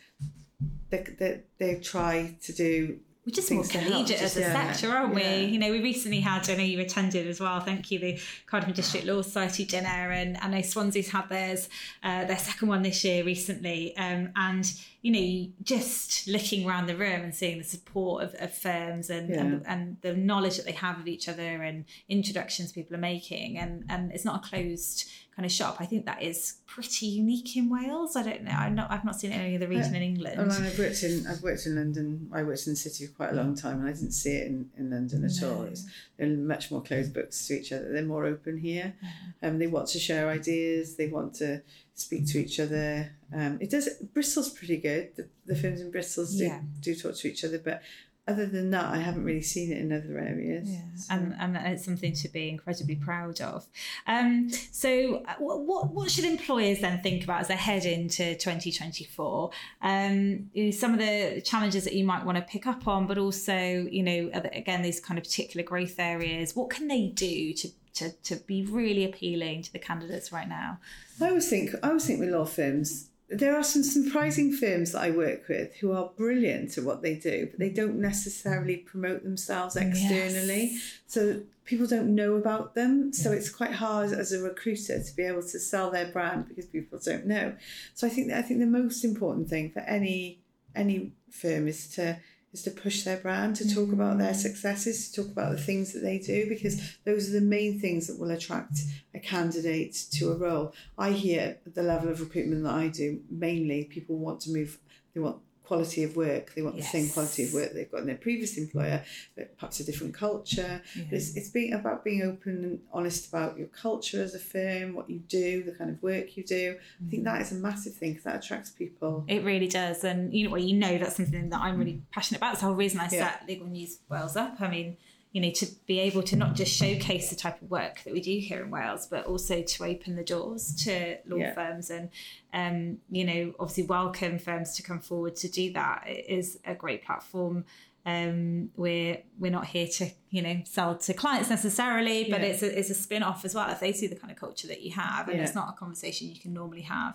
they, 0.88 1.04
they, 1.18 1.40
they 1.58 1.74
try 1.80 2.34
to 2.44 2.52
do 2.54 2.98
We're 3.26 3.34
just 3.34 3.50
more 3.52 3.64
collegiate 3.64 4.22
as 4.22 4.36
a 4.38 4.40
yeah, 4.40 4.72
sector, 4.72 4.90
aren't 4.90 5.14
we? 5.14 5.20
yeah. 5.20 5.36
You 5.36 5.58
know, 5.58 5.70
we 5.70 5.82
recently 5.82 6.20
had, 6.20 6.48
I 6.48 6.56
know 6.56 6.62
you 6.62 6.80
attended 6.80 7.26
as 7.26 7.38
well, 7.38 7.60
thank 7.60 7.90
you, 7.90 7.98
the 7.98 8.18
Cardiff 8.46 8.74
District 8.74 9.04
Law 9.04 9.20
Society 9.20 9.66
dinner, 9.66 9.88
and 9.88 10.38
I 10.38 10.48
know 10.48 10.62
Swansea's 10.62 11.10
had 11.10 11.28
theirs, 11.28 11.68
uh, 12.02 12.24
their 12.24 12.38
second 12.38 12.68
one 12.68 12.82
this 12.82 13.04
year 13.04 13.22
recently. 13.22 13.94
Um, 13.98 14.30
and, 14.36 14.72
you 15.02 15.12
know, 15.12 15.52
just 15.62 16.28
looking 16.28 16.68
around 16.68 16.86
the 16.86 16.96
room 16.96 17.22
and 17.22 17.34
seeing 17.34 17.56
the 17.58 17.64
support 17.64 18.22
of, 18.22 18.34
of 18.34 18.52
firms 18.52 19.08
and, 19.08 19.30
and, 19.30 19.66
and 19.66 19.96
the 20.02 20.14
knowledge 20.14 20.56
that 20.58 20.66
they 20.66 20.72
have 20.72 20.98
of 20.98 21.08
each 21.08 21.26
other 21.28 21.62
and 21.62 21.86
introductions 22.08 22.70
people 22.72 22.94
are 22.94 23.00
making, 23.00 23.56
and, 23.56 23.84
and 23.88 24.12
it's 24.12 24.24
not 24.24 24.44
a 24.44 24.48
closed 24.48 25.10
kind 25.34 25.46
of 25.46 25.52
shop. 25.52 25.76
I 25.80 25.86
think 25.86 26.04
that 26.04 26.22
is 26.22 26.56
pretty 26.66 27.06
unique 27.06 27.56
in 27.56 27.70
Wales. 27.70 28.14
I 28.14 28.22
don't 28.22 28.42
know. 28.42 28.50
I'm 28.52 28.74
not, 28.74 28.90
I've 28.90 29.04
not 29.04 29.18
seen 29.18 29.32
it 29.32 29.36
in 29.36 29.40
any 29.40 29.56
other 29.56 29.68
region 29.68 29.94
in 29.94 30.02
England. 30.02 30.38
And 30.38 30.52
I've 30.52 30.78
worked 30.78 31.02
in 31.02 31.26
I've 31.26 31.42
worked 31.42 31.64
in 31.64 31.76
London. 31.76 32.28
I 32.32 32.42
worked 32.42 32.66
in 32.66 32.74
the 32.74 32.76
city 32.76 33.06
for 33.06 33.12
quite 33.14 33.30
a 33.30 33.36
long 33.36 33.54
time, 33.54 33.80
and 33.80 33.88
I 33.88 33.92
didn't 33.92 34.12
see 34.12 34.32
it 34.32 34.48
in, 34.48 34.68
in 34.76 34.90
London 34.90 35.24
at 35.24 35.42
all. 35.42 35.62
It's, 35.62 35.86
they're 36.18 36.28
much 36.28 36.70
more 36.70 36.82
closed 36.82 37.14
books 37.14 37.46
to 37.46 37.54
each 37.54 37.72
other. 37.72 37.90
They're 37.90 38.04
more 38.04 38.26
open 38.26 38.58
here. 38.58 38.94
Um, 39.42 39.58
they 39.58 39.66
want 39.66 39.88
to 39.88 39.98
share 39.98 40.28
ideas. 40.28 40.96
They 40.96 41.08
want 41.08 41.34
to 41.36 41.62
speak 42.00 42.26
to 42.28 42.38
each 42.38 42.58
other. 42.60 43.12
Um, 43.34 43.58
it 43.60 43.70
does. 43.70 43.88
Bristol's 44.14 44.50
pretty 44.50 44.76
good. 44.78 45.14
The, 45.16 45.28
the 45.46 45.56
firms 45.56 45.80
in 45.80 45.90
Bristol 45.90 46.24
do, 46.26 46.44
Yeah. 46.44 46.60
do 46.80 46.94
talk 46.94 47.14
to 47.16 47.28
each 47.28 47.44
other, 47.44 47.58
but 47.58 47.82
other 48.28 48.46
than 48.46 48.70
that, 48.70 48.84
I 48.84 48.98
haven't 48.98 49.24
really 49.24 49.42
seen 49.42 49.72
it 49.72 49.78
in 49.78 49.90
other 49.92 50.16
areas. 50.18 50.68
Yeah, 50.70 50.82
So- 50.94 51.14
and, 51.14 51.34
and 51.56 51.56
it's 51.66 51.84
something 51.84 52.12
to 52.12 52.28
be 52.28 52.48
incredibly 52.48 52.94
proud 52.94 53.40
of. 53.40 53.66
Um, 54.06 54.50
so, 54.70 55.24
uh, 55.26 55.34
what, 55.38 55.60
what 55.62 55.92
what 55.92 56.10
should 56.10 56.24
employers 56.24 56.80
then 56.80 57.00
think 57.02 57.24
about 57.24 57.40
as 57.40 57.48
they 57.48 57.56
head 57.56 57.84
into 57.86 58.34
2024? 58.36 59.50
Um, 59.82 60.50
you 60.52 60.64
know, 60.66 60.70
some 60.70 60.92
of 60.92 60.98
the 61.00 61.40
challenges 61.44 61.84
that 61.84 61.94
you 61.94 62.04
might 62.04 62.24
want 62.24 62.36
to 62.38 62.42
pick 62.42 62.66
up 62.66 62.86
on, 62.86 63.06
but 63.06 63.18
also, 63.18 63.56
you 63.90 64.02
know, 64.02 64.30
again, 64.52 64.82
these 64.82 65.00
kind 65.00 65.18
of 65.18 65.24
particular 65.24 65.64
growth 65.66 65.98
areas. 65.98 66.54
What 66.54 66.70
can 66.70 66.86
they 66.88 67.08
do 67.08 67.52
to 67.54 67.68
to, 67.94 68.10
to 68.10 68.36
be 68.36 68.64
really 68.64 69.04
appealing 69.04 69.62
to 69.62 69.72
the 69.72 69.78
candidates 69.78 70.32
right 70.32 70.48
now? 70.48 70.78
I 71.20 71.28
always 71.28 71.48
think 71.48 71.74
I 71.82 71.88
always 71.88 72.06
think 72.06 72.20
with 72.20 72.30
law 72.30 72.44
firms 72.44 73.10
there 73.30 73.56
are 73.56 73.62
some 73.62 73.84
surprising 73.84 74.52
firms 74.52 74.92
that 74.92 75.02
I 75.02 75.10
work 75.12 75.48
with 75.48 75.76
who 75.76 75.92
are 75.92 76.10
brilliant 76.16 76.76
at 76.76 76.84
what 76.84 77.00
they 77.00 77.14
do, 77.14 77.46
but 77.48 77.60
they 77.60 77.70
don't 77.70 78.00
necessarily 78.00 78.78
promote 78.78 79.22
themselves 79.22 79.76
externally. 79.76 80.70
Yes. 80.72 80.98
So 81.06 81.42
people 81.64 81.86
don't 81.86 82.12
know 82.16 82.34
about 82.34 82.74
them. 82.74 83.12
So 83.12 83.30
it's 83.30 83.48
quite 83.48 83.72
hard 83.72 84.10
as 84.10 84.32
a 84.32 84.40
recruiter 84.40 85.00
to 85.00 85.16
be 85.16 85.22
able 85.22 85.42
to 85.42 85.60
sell 85.60 85.92
their 85.92 86.06
brand 86.06 86.48
because 86.48 86.66
people 86.66 86.98
don't 87.02 87.26
know. 87.26 87.54
So 87.94 88.08
I 88.08 88.10
think 88.10 88.32
I 88.32 88.42
think 88.42 88.58
the 88.58 88.66
most 88.66 89.04
important 89.04 89.48
thing 89.48 89.70
for 89.70 89.80
any 89.80 90.40
any 90.74 91.12
firm 91.30 91.68
is 91.68 91.86
to 91.94 92.18
is 92.52 92.62
to 92.62 92.70
push 92.70 93.04
their 93.04 93.16
brand, 93.16 93.56
to 93.56 93.74
talk 93.74 93.92
about 93.92 94.18
their 94.18 94.32
mm. 94.32 94.36
successes, 94.36 95.10
to 95.10 95.22
talk 95.22 95.32
about 95.32 95.52
the 95.52 95.62
things 95.62 95.92
that 95.92 96.00
they 96.00 96.18
do, 96.18 96.48
because 96.48 96.96
those 97.04 97.28
are 97.28 97.38
the 97.38 97.40
main 97.40 97.78
things 97.78 98.06
that 98.06 98.18
will 98.18 98.30
attract 98.30 98.80
a 99.14 99.20
candidate 99.20 99.94
to 100.12 100.32
a 100.32 100.36
role. 100.36 100.74
I 100.98 101.10
hear 101.10 101.58
the 101.64 101.82
level 101.82 102.08
of 102.10 102.20
recruitment 102.20 102.64
that 102.64 102.74
I 102.74 102.88
do, 102.88 103.20
mainly 103.30 103.84
people 103.84 104.16
want 104.16 104.40
to 104.42 104.50
move, 104.50 104.78
they 105.14 105.20
want 105.20 105.38
quality 105.70 106.02
of 106.02 106.16
work. 106.16 106.52
They 106.56 106.62
want 106.62 106.74
yes. 106.74 106.90
the 106.90 106.98
same 106.98 107.12
quality 107.12 107.44
of 107.44 107.54
work 107.54 107.72
they've 107.72 107.88
got 107.88 108.00
in 108.00 108.06
their 108.08 108.16
previous 108.16 108.58
employer, 108.58 109.04
but 109.36 109.56
perhaps 109.56 109.78
a 109.78 109.84
different 109.84 110.14
culture. 110.14 110.82
Yeah. 110.96 111.04
It's, 111.12 111.36
it's 111.36 111.48
being 111.50 111.74
about 111.74 112.02
being 112.02 112.22
open 112.22 112.64
and 112.64 112.80
honest 112.92 113.28
about 113.28 113.56
your 113.56 113.68
culture 113.68 114.20
as 114.20 114.34
a 114.34 114.40
firm, 114.40 114.94
what 114.94 115.08
you 115.08 115.20
do, 115.20 115.62
the 115.62 115.70
kind 115.70 115.88
of 115.88 116.02
work 116.02 116.36
you 116.36 116.42
do. 116.42 116.72
Mm-hmm. 116.72 117.06
I 117.06 117.10
think 117.10 117.24
that 117.24 117.40
is 117.42 117.52
a 117.52 117.54
massive 117.54 117.94
thing 117.94 118.14
because 118.14 118.24
that 118.24 118.44
attracts 118.44 118.70
people. 118.70 119.24
It 119.28 119.44
really 119.44 119.68
does, 119.68 120.02
and 120.02 120.34
you 120.34 120.46
know, 120.46 120.50
well, 120.50 120.60
you 120.60 120.76
know 120.76 120.98
that's 120.98 121.14
something 121.14 121.50
that 121.50 121.60
I'm 121.60 121.78
really 121.78 122.02
passionate 122.10 122.38
about. 122.38 122.54
It's 122.54 122.62
the 122.62 122.66
whole 122.66 122.74
reason 122.74 122.98
I 122.98 123.04
yeah. 123.04 123.30
set 123.30 123.44
Legal 123.46 123.68
News 123.68 124.00
Wales 124.08 124.34
up. 124.36 124.56
I 124.60 124.68
mean 124.68 124.96
you 125.32 125.40
know, 125.40 125.50
to 125.50 125.66
be 125.86 126.00
able 126.00 126.22
to 126.24 126.34
not 126.34 126.54
just 126.54 126.74
showcase 126.74 127.30
the 127.30 127.36
type 127.36 127.62
of 127.62 127.70
work 127.70 128.02
that 128.04 128.12
we 128.12 128.20
do 128.20 128.38
here 128.38 128.64
in 128.64 128.70
Wales, 128.70 129.06
but 129.06 129.26
also 129.26 129.62
to 129.62 129.84
open 129.84 130.16
the 130.16 130.24
doors 130.24 130.74
to 130.84 131.18
law 131.26 131.36
yeah. 131.36 131.54
firms 131.54 131.88
and, 131.88 132.10
um, 132.52 132.98
you 133.10 133.24
know, 133.24 133.54
obviously 133.60 133.84
welcome 133.84 134.40
firms 134.40 134.74
to 134.74 134.82
come 134.82 134.98
forward 134.98 135.36
to 135.36 135.48
do 135.48 135.72
that. 135.72 136.02
It 136.06 136.24
is 136.28 136.58
a 136.64 136.74
great 136.74 137.04
platform 137.04 137.64
um, 138.06 138.70
we're 138.76 139.18
we're 139.38 139.50
not 139.50 139.66
here 139.66 139.86
to 139.86 140.10
you 140.30 140.40
know 140.40 140.60
sell 140.64 140.96
to 140.96 141.12
clients 141.12 141.50
necessarily, 141.50 142.24
but 142.30 142.40
yeah. 142.40 142.46
it's 142.46 142.62
a 142.62 142.78
it's 142.78 142.88
a 142.88 142.94
spin 142.94 143.22
off 143.22 143.44
as 143.44 143.54
well. 143.54 143.68
If 143.70 143.80
they 143.80 143.92
see 143.92 144.06
the 144.06 144.16
kind 144.16 144.30
of 144.30 144.38
culture 144.38 144.68
that 144.68 144.80
you 144.80 144.92
have, 144.92 145.28
and 145.28 145.36
yeah. 145.36 145.44
it's 145.44 145.54
not 145.54 145.68
a 145.68 145.72
conversation 145.72 146.28
you 146.28 146.40
can 146.40 146.54
normally 146.54 146.82
have 146.82 147.14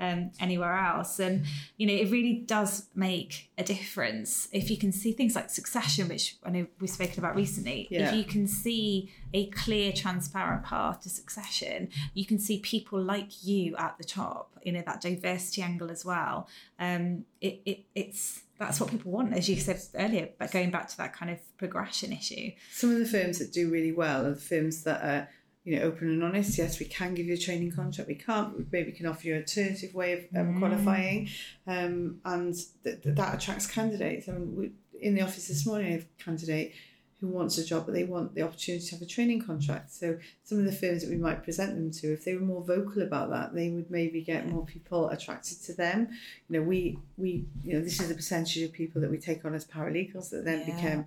um, 0.00 0.32
anywhere 0.40 0.76
else, 0.76 1.20
and 1.20 1.44
you 1.76 1.86
know 1.86 1.92
it 1.92 2.10
really 2.10 2.34
does 2.34 2.86
make 2.96 3.50
a 3.58 3.62
difference 3.62 4.48
if 4.50 4.70
you 4.70 4.76
can 4.76 4.90
see 4.90 5.12
things 5.12 5.36
like 5.36 5.50
succession, 5.50 6.08
which 6.08 6.36
I 6.42 6.50
know 6.50 6.66
we've 6.80 6.90
spoken 6.90 7.20
about 7.20 7.36
recently. 7.36 7.86
Yeah. 7.90 8.08
If 8.08 8.16
you 8.16 8.24
can 8.24 8.48
see 8.48 9.12
a 9.32 9.46
clear, 9.46 9.92
transparent 9.92 10.64
path 10.64 11.02
to 11.02 11.08
succession, 11.08 11.90
you 12.14 12.26
can 12.26 12.38
see 12.38 12.58
people 12.58 13.00
like 13.00 13.44
you 13.44 13.76
at 13.76 13.98
the 13.98 14.04
top. 14.04 14.50
You 14.64 14.72
know 14.72 14.82
that 14.84 15.00
diversity 15.00 15.62
angle 15.62 15.92
as 15.92 16.04
well. 16.04 16.48
Um, 16.80 17.26
it, 17.40 17.60
it 17.64 17.84
it's 17.94 18.43
that's 18.58 18.80
what 18.80 18.90
people 18.90 19.10
want, 19.10 19.32
as 19.32 19.48
you 19.48 19.56
said 19.56 19.80
earlier, 19.94 20.28
but 20.38 20.52
going 20.52 20.70
back 20.70 20.88
to 20.88 20.96
that 20.98 21.12
kind 21.12 21.30
of 21.30 21.38
progression 21.58 22.12
issue. 22.12 22.52
Some 22.72 22.92
of 22.92 22.98
the 22.98 23.06
firms 23.06 23.38
that 23.38 23.52
do 23.52 23.70
really 23.70 23.92
well 23.92 24.26
are 24.26 24.34
the 24.34 24.40
firms 24.40 24.84
that 24.84 25.02
are, 25.02 25.28
you 25.64 25.76
know, 25.76 25.82
open 25.82 26.08
and 26.08 26.22
honest. 26.22 26.56
Yes, 26.56 26.78
we 26.78 26.86
can 26.86 27.14
give 27.14 27.26
you 27.26 27.34
a 27.34 27.38
training 27.38 27.72
contract. 27.72 28.08
We 28.08 28.14
can't. 28.14 28.56
We 28.56 28.64
maybe 28.70 28.92
can 28.92 29.06
offer 29.06 29.26
you 29.26 29.34
an 29.34 29.40
alternative 29.40 29.94
way 29.94 30.12
of 30.12 30.20
um, 30.36 30.54
mm. 30.54 30.58
qualifying, 30.58 31.28
um, 31.66 32.20
and 32.24 32.54
th- 32.84 32.98
that 33.04 33.34
attracts 33.34 33.66
candidates. 33.66 34.28
I 34.28 34.32
mean, 34.32 34.56
we, 34.56 34.72
in 35.00 35.14
the 35.14 35.22
office 35.22 35.48
this 35.48 35.66
morning, 35.66 35.88
I 35.88 35.92
have 35.92 36.06
a 36.20 36.22
candidate 36.22 36.74
who 37.24 37.30
wants 37.30 37.56
a 37.58 37.64
job, 37.64 37.86
but 37.86 37.94
they 37.94 38.04
want 38.04 38.34
the 38.34 38.42
opportunity 38.42 38.84
to 38.84 38.94
have 38.94 39.02
a 39.02 39.06
training 39.06 39.40
contract. 39.40 39.90
So 39.92 40.18
some 40.42 40.58
of 40.58 40.64
the 40.64 40.72
firms 40.72 41.02
that 41.02 41.10
we 41.10 41.16
might 41.16 41.42
present 41.42 41.74
them 41.74 41.90
to, 41.90 42.12
if 42.12 42.24
they 42.24 42.34
were 42.34 42.40
more 42.40 42.62
vocal 42.62 43.02
about 43.02 43.30
that, 43.30 43.54
they 43.54 43.70
would 43.70 43.90
maybe 43.90 44.20
get 44.20 44.46
more 44.46 44.64
people 44.64 45.08
attracted 45.08 45.62
to 45.62 45.72
them. 45.72 46.08
You 46.48 46.58
know, 46.58 46.62
we 46.66 46.98
we 47.16 47.46
you 47.62 47.74
know 47.74 47.80
this 47.80 48.00
is 48.00 48.08
the 48.08 48.14
percentage 48.14 48.62
of 48.62 48.72
people 48.72 49.00
that 49.00 49.10
we 49.10 49.18
take 49.18 49.44
on 49.44 49.54
as 49.54 49.64
paralegals 49.64 50.30
that 50.30 50.44
then 50.44 50.60
yeah. 50.60 50.74
become 50.74 51.06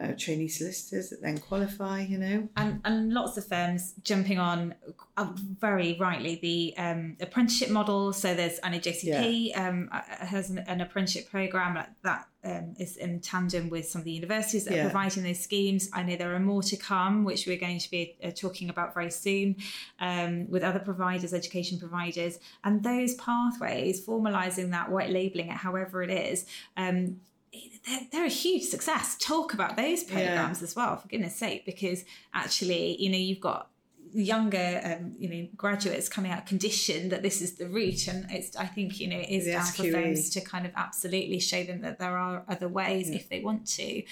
uh, 0.00 0.12
trainee 0.16 0.48
solicitors 0.48 1.10
that 1.10 1.20
then 1.20 1.38
qualify, 1.38 2.02
you 2.02 2.18
know. 2.18 2.48
And, 2.56 2.80
and 2.84 3.12
lots 3.12 3.36
of 3.36 3.46
firms 3.46 3.94
jumping 4.02 4.38
on 4.38 4.74
uh, 5.16 5.32
very 5.58 5.96
rightly 5.98 6.38
the 6.40 6.74
um, 6.80 7.16
apprenticeship 7.20 7.70
model. 7.70 8.12
So 8.12 8.34
there's, 8.34 8.60
I 8.62 8.70
know 8.70 8.78
JCP 8.78 9.48
yeah. 9.48 9.68
um, 9.68 9.88
uh, 9.90 10.00
has 10.24 10.50
an, 10.50 10.58
an, 10.60 10.80
apprenticeship 10.80 11.28
program 11.30 11.84
that 12.04 12.28
um, 12.44 12.74
is 12.78 12.96
in 12.96 13.20
tandem 13.20 13.70
with 13.70 13.88
some 13.88 14.00
of 14.00 14.04
the 14.04 14.12
universities 14.12 14.64
that 14.66 14.74
yeah. 14.74 14.86
are 14.86 14.90
providing 14.90 15.24
those 15.24 15.40
schemes. 15.40 15.90
I 15.92 16.04
know 16.04 16.16
there 16.16 16.34
are 16.34 16.40
more 16.40 16.62
to 16.62 16.76
come, 16.76 17.24
which 17.24 17.46
we're 17.46 17.58
going 17.58 17.80
to 17.80 17.90
be 17.90 18.16
uh, 18.22 18.30
talking 18.30 18.70
about 18.70 18.94
very 18.94 19.10
soon 19.10 19.56
um, 19.98 20.48
with 20.48 20.62
other 20.62 20.78
providers, 20.78 21.34
education 21.34 21.78
providers. 21.80 22.38
And 22.62 22.84
those 22.84 23.14
pathways, 23.14 24.06
formalising 24.06 24.70
that, 24.70 24.90
white 24.90 25.10
labelling 25.10 25.48
it, 25.48 25.56
however 25.56 26.02
it 26.02 26.10
is, 26.10 26.46
um, 26.76 27.20
they're, 27.86 28.00
they're, 28.12 28.24
a 28.24 28.28
huge 28.28 28.64
success. 28.64 29.16
Talk 29.18 29.54
about 29.54 29.76
those 29.76 30.04
programs 30.04 30.60
yeah. 30.60 30.64
as 30.64 30.76
well, 30.76 30.96
for 30.96 31.08
goodness 31.08 31.36
sake, 31.36 31.64
because 31.64 32.04
actually, 32.34 33.00
you 33.02 33.10
know, 33.10 33.18
you've 33.18 33.40
got 33.40 33.70
younger 34.12 34.80
um, 34.84 35.14
you 35.18 35.28
know 35.28 35.48
graduates 35.56 36.08
coming 36.08 36.32
out 36.32 36.46
conditioned 36.46 37.12
that 37.12 37.22
this 37.22 37.42
is 37.42 37.54
the 37.54 37.66
route 37.66 38.06
and 38.08 38.26
it's 38.30 38.56
I 38.56 38.66
think 38.66 39.00
you 39.00 39.08
know 39.08 39.18
it 39.18 39.28
is 39.28 39.44
the 39.44 39.52
down 39.52 39.66
for 39.66 39.90
firms 39.90 40.30
to 40.30 40.40
kind 40.40 40.66
of 40.66 40.72
absolutely 40.76 41.40
show 41.40 41.62
them 41.64 41.82
that 41.82 41.98
there 41.98 42.16
are 42.16 42.44
other 42.48 42.68
ways 42.68 43.10
yeah. 43.10 43.16
if 43.16 43.28
they 43.28 43.40
want 43.40 43.66
to 43.68 44.02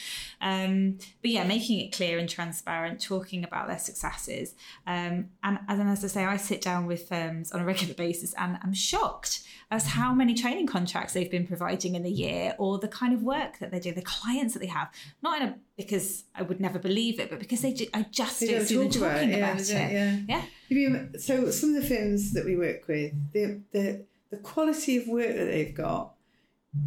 um, 0.40 0.98
but 1.22 1.30
yeah 1.30 1.44
making 1.44 1.80
it 1.80 1.92
clear 1.92 2.18
and 2.18 2.28
transparent 2.28 3.00
talking 3.00 3.44
about 3.44 3.68
their 3.68 3.78
successes 3.78 4.54
um, 4.86 5.30
and, 5.42 5.58
and 5.68 5.88
as 5.88 6.04
I 6.04 6.08
say 6.08 6.24
I 6.24 6.36
sit 6.36 6.60
down 6.60 6.86
with 6.86 7.08
firms 7.08 7.52
on 7.52 7.60
a 7.60 7.64
regular 7.64 7.94
basis 7.94 8.34
and 8.34 8.58
I'm 8.62 8.74
shocked 8.74 9.42
as 9.70 9.88
how 9.88 10.14
many 10.14 10.34
training 10.34 10.66
contracts 10.66 11.12
they've 11.12 11.30
been 11.30 11.46
providing 11.46 11.96
in 11.96 12.02
the 12.02 12.10
year 12.10 12.54
or 12.58 12.78
the 12.78 12.88
kind 12.88 13.12
of 13.12 13.22
work 13.22 13.58
that 13.58 13.72
they 13.72 13.80
do, 13.80 13.92
the 13.92 14.02
clients 14.02 14.54
that 14.54 14.60
they 14.60 14.66
have. 14.66 14.88
Not 15.22 15.42
in 15.42 15.48
a 15.48 15.56
because 15.76 16.24
I 16.34 16.42
would 16.42 16.60
never 16.60 16.78
believe 16.78 17.18
it, 17.18 17.30
but 17.30 17.38
because 17.38 17.62
they 17.62 17.72
ju- 17.72 17.88
I 17.92 18.02
just 18.10 18.40
they 18.40 18.48
don't, 18.48 18.64
see 18.64 18.76
them 18.76 18.90
talking 18.90 19.34
about, 19.34 19.54
about 19.54 19.60
it. 19.60 19.68
Yeah. 19.70 20.18
yeah. 20.28 20.42
yeah. 20.68 21.06
So 21.18 21.50
some 21.50 21.74
of 21.74 21.82
the 21.82 21.88
firms 21.88 22.32
that 22.32 22.44
we 22.44 22.56
work 22.56 22.86
with, 22.88 23.12
the 23.32 23.60
the 23.72 24.04
the 24.30 24.36
quality 24.38 24.96
of 24.96 25.08
work 25.08 25.34
that 25.36 25.46
they've 25.46 25.74
got 25.74 26.15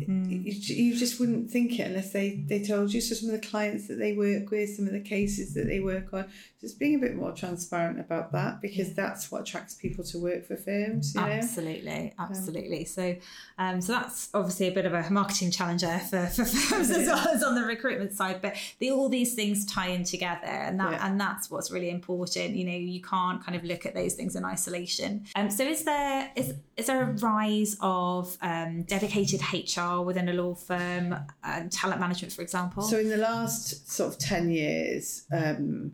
Mm. 0.01 0.29
You, 0.45 0.53
you, 0.75 0.95
just 0.95 1.19
wouldn't 1.19 1.51
think 1.51 1.79
it 1.79 1.87
unless 1.87 2.11
they, 2.11 2.43
they 2.47 2.63
told 2.63 2.93
you. 2.93 3.01
So 3.01 3.15
some 3.15 3.29
of 3.29 3.39
the 3.39 3.47
clients 3.47 3.87
that 3.87 3.99
they 3.99 4.13
work 4.13 4.49
with, 4.49 4.69
some 4.69 4.85
of 4.87 4.93
the 4.93 4.99
cases 4.99 5.53
that 5.53 5.67
they 5.67 5.79
work 5.79 6.13
on, 6.13 6.25
just 6.61 6.79
being 6.79 6.95
a 6.95 6.97
bit 6.97 7.15
more 7.15 7.31
transparent 7.31 7.99
about 7.99 8.31
that 8.33 8.61
because 8.61 8.93
that's 8.93 9.31
what 9.31 9.41
attracts 9.41 9.75
people 9.75 10.03
to 10.05 10.17
work 10.17 10.45
for 10.45 10.57
firms. 10.57 11.15
You 11.15 11.21
know? 11.21 11.27
Absolutely, 11.27 12.13
absolutely. 12.19 12.79
Um, 12.79 12.85
so, 12.85 13.15
um, 13.57 13.81
so 13.81 13.93
that's 13.93 14.29
obviously 14.33 14.67
a 14.67 14.71
bit 14.71 14.85
of 14.85 14.93
a 14.93 15.09
marketing 15.09 15.51
challenger 15.51 15.99
for, 16.09 16.27
for 16.27 16.45
firms 16.45 16.89
as 16.89 17.07
well 17.07 17.27
as 17.29 17.43
on 17.43 17.55
the 17.55 17.63
recruitment 17.63 18.13
side. 18.13 18.41
But 18.41 18.55
the, 18.79 18.91
all 18.91 19.09
these 19.09 19.35
things 19.35 19.65
tie 19.65 19.87
in 19.87 20.03
together, 20.03 20.47
and 20.47 20.79
that 20.79 20.91
yeah. 20.91 21.07
and 21.07 21.19
that's 21.19 21.49
what's 21.49 21.71
really 21.71 21.89
important. 21.89 22.55
You 22.55 22.65
know, 22.65 22.75
you 22.75 23.01
can't 23.01 23.43
kind 23.43 23.55
of 23.55 23.63
look 23.63 23.85
at 23.85 23.93
those 23.95 24.15
things 24.15 24.35
in 24.35 24.43
isolation. 24.43 25.25
Um, 25.35 25.49
so 25.49 25.63
is 25.63 25.83
there 25.83 26.31
is 26.35 26.53
is 26.75 26.87
there 26.87 27.03
a 27.03 27.13
rise 27.13 27.77
of 27.81 28.37
um, 28.41 28.83
dedicated 28.83 29.41
HR 29.53 29.78
HR 29.79 30.01
within 30.01 30.29
a 30.29 30.33
law 30.33 30.53
firm 30.53 31.15
and 31.43 31.71
talent 31.71 31.99
management, 31.99 32.33
for 32.33 32.41
example? 32.41 32.83
So, 32.83 32.99
in 32.99 33.09
the 33.09 33.17
last 33.17 33.91
sort 33.91 34.13
of 34.13 34.19
10 34.19 34.51
years, 34.51 35.25
um, 35.31 35.93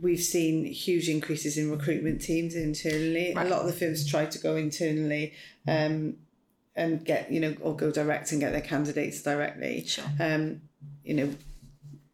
we've 0.00 0.20
seen 0.20 0.64
huge 0.64 1.08
increases 1.08 1.58
in 1.58 1.70
recruitment 1.70 2.20
teams 2.20 2.54
internally. 2.54 3.32
Right. 3.34 3.46
A 3.46 3.50
lot 3.50 3.60
of 3.60 3.66
the 3.66 3.72
firms 3.72 4.08
try 4.08 4.26
to 4.26 4.38
go 4.38 4.56
internally. 4.56 5.32
Um, 5.66 6.16
and 6.78 7.04
get 7.04 7.30
you 7.30 7.40
know 7.40 7.54
or 7.60 7.74
go 7.74 7.90
direct 7.90 8.30
and 8.30 8.40
get 8.40 8.52
their 8.52 8.60
candidates 8.60 9.20
directly 9.20 9.84
sure. 9.84 10.04
um, 10.20 10.62
you 11.02 11.12
know 11.12 11.28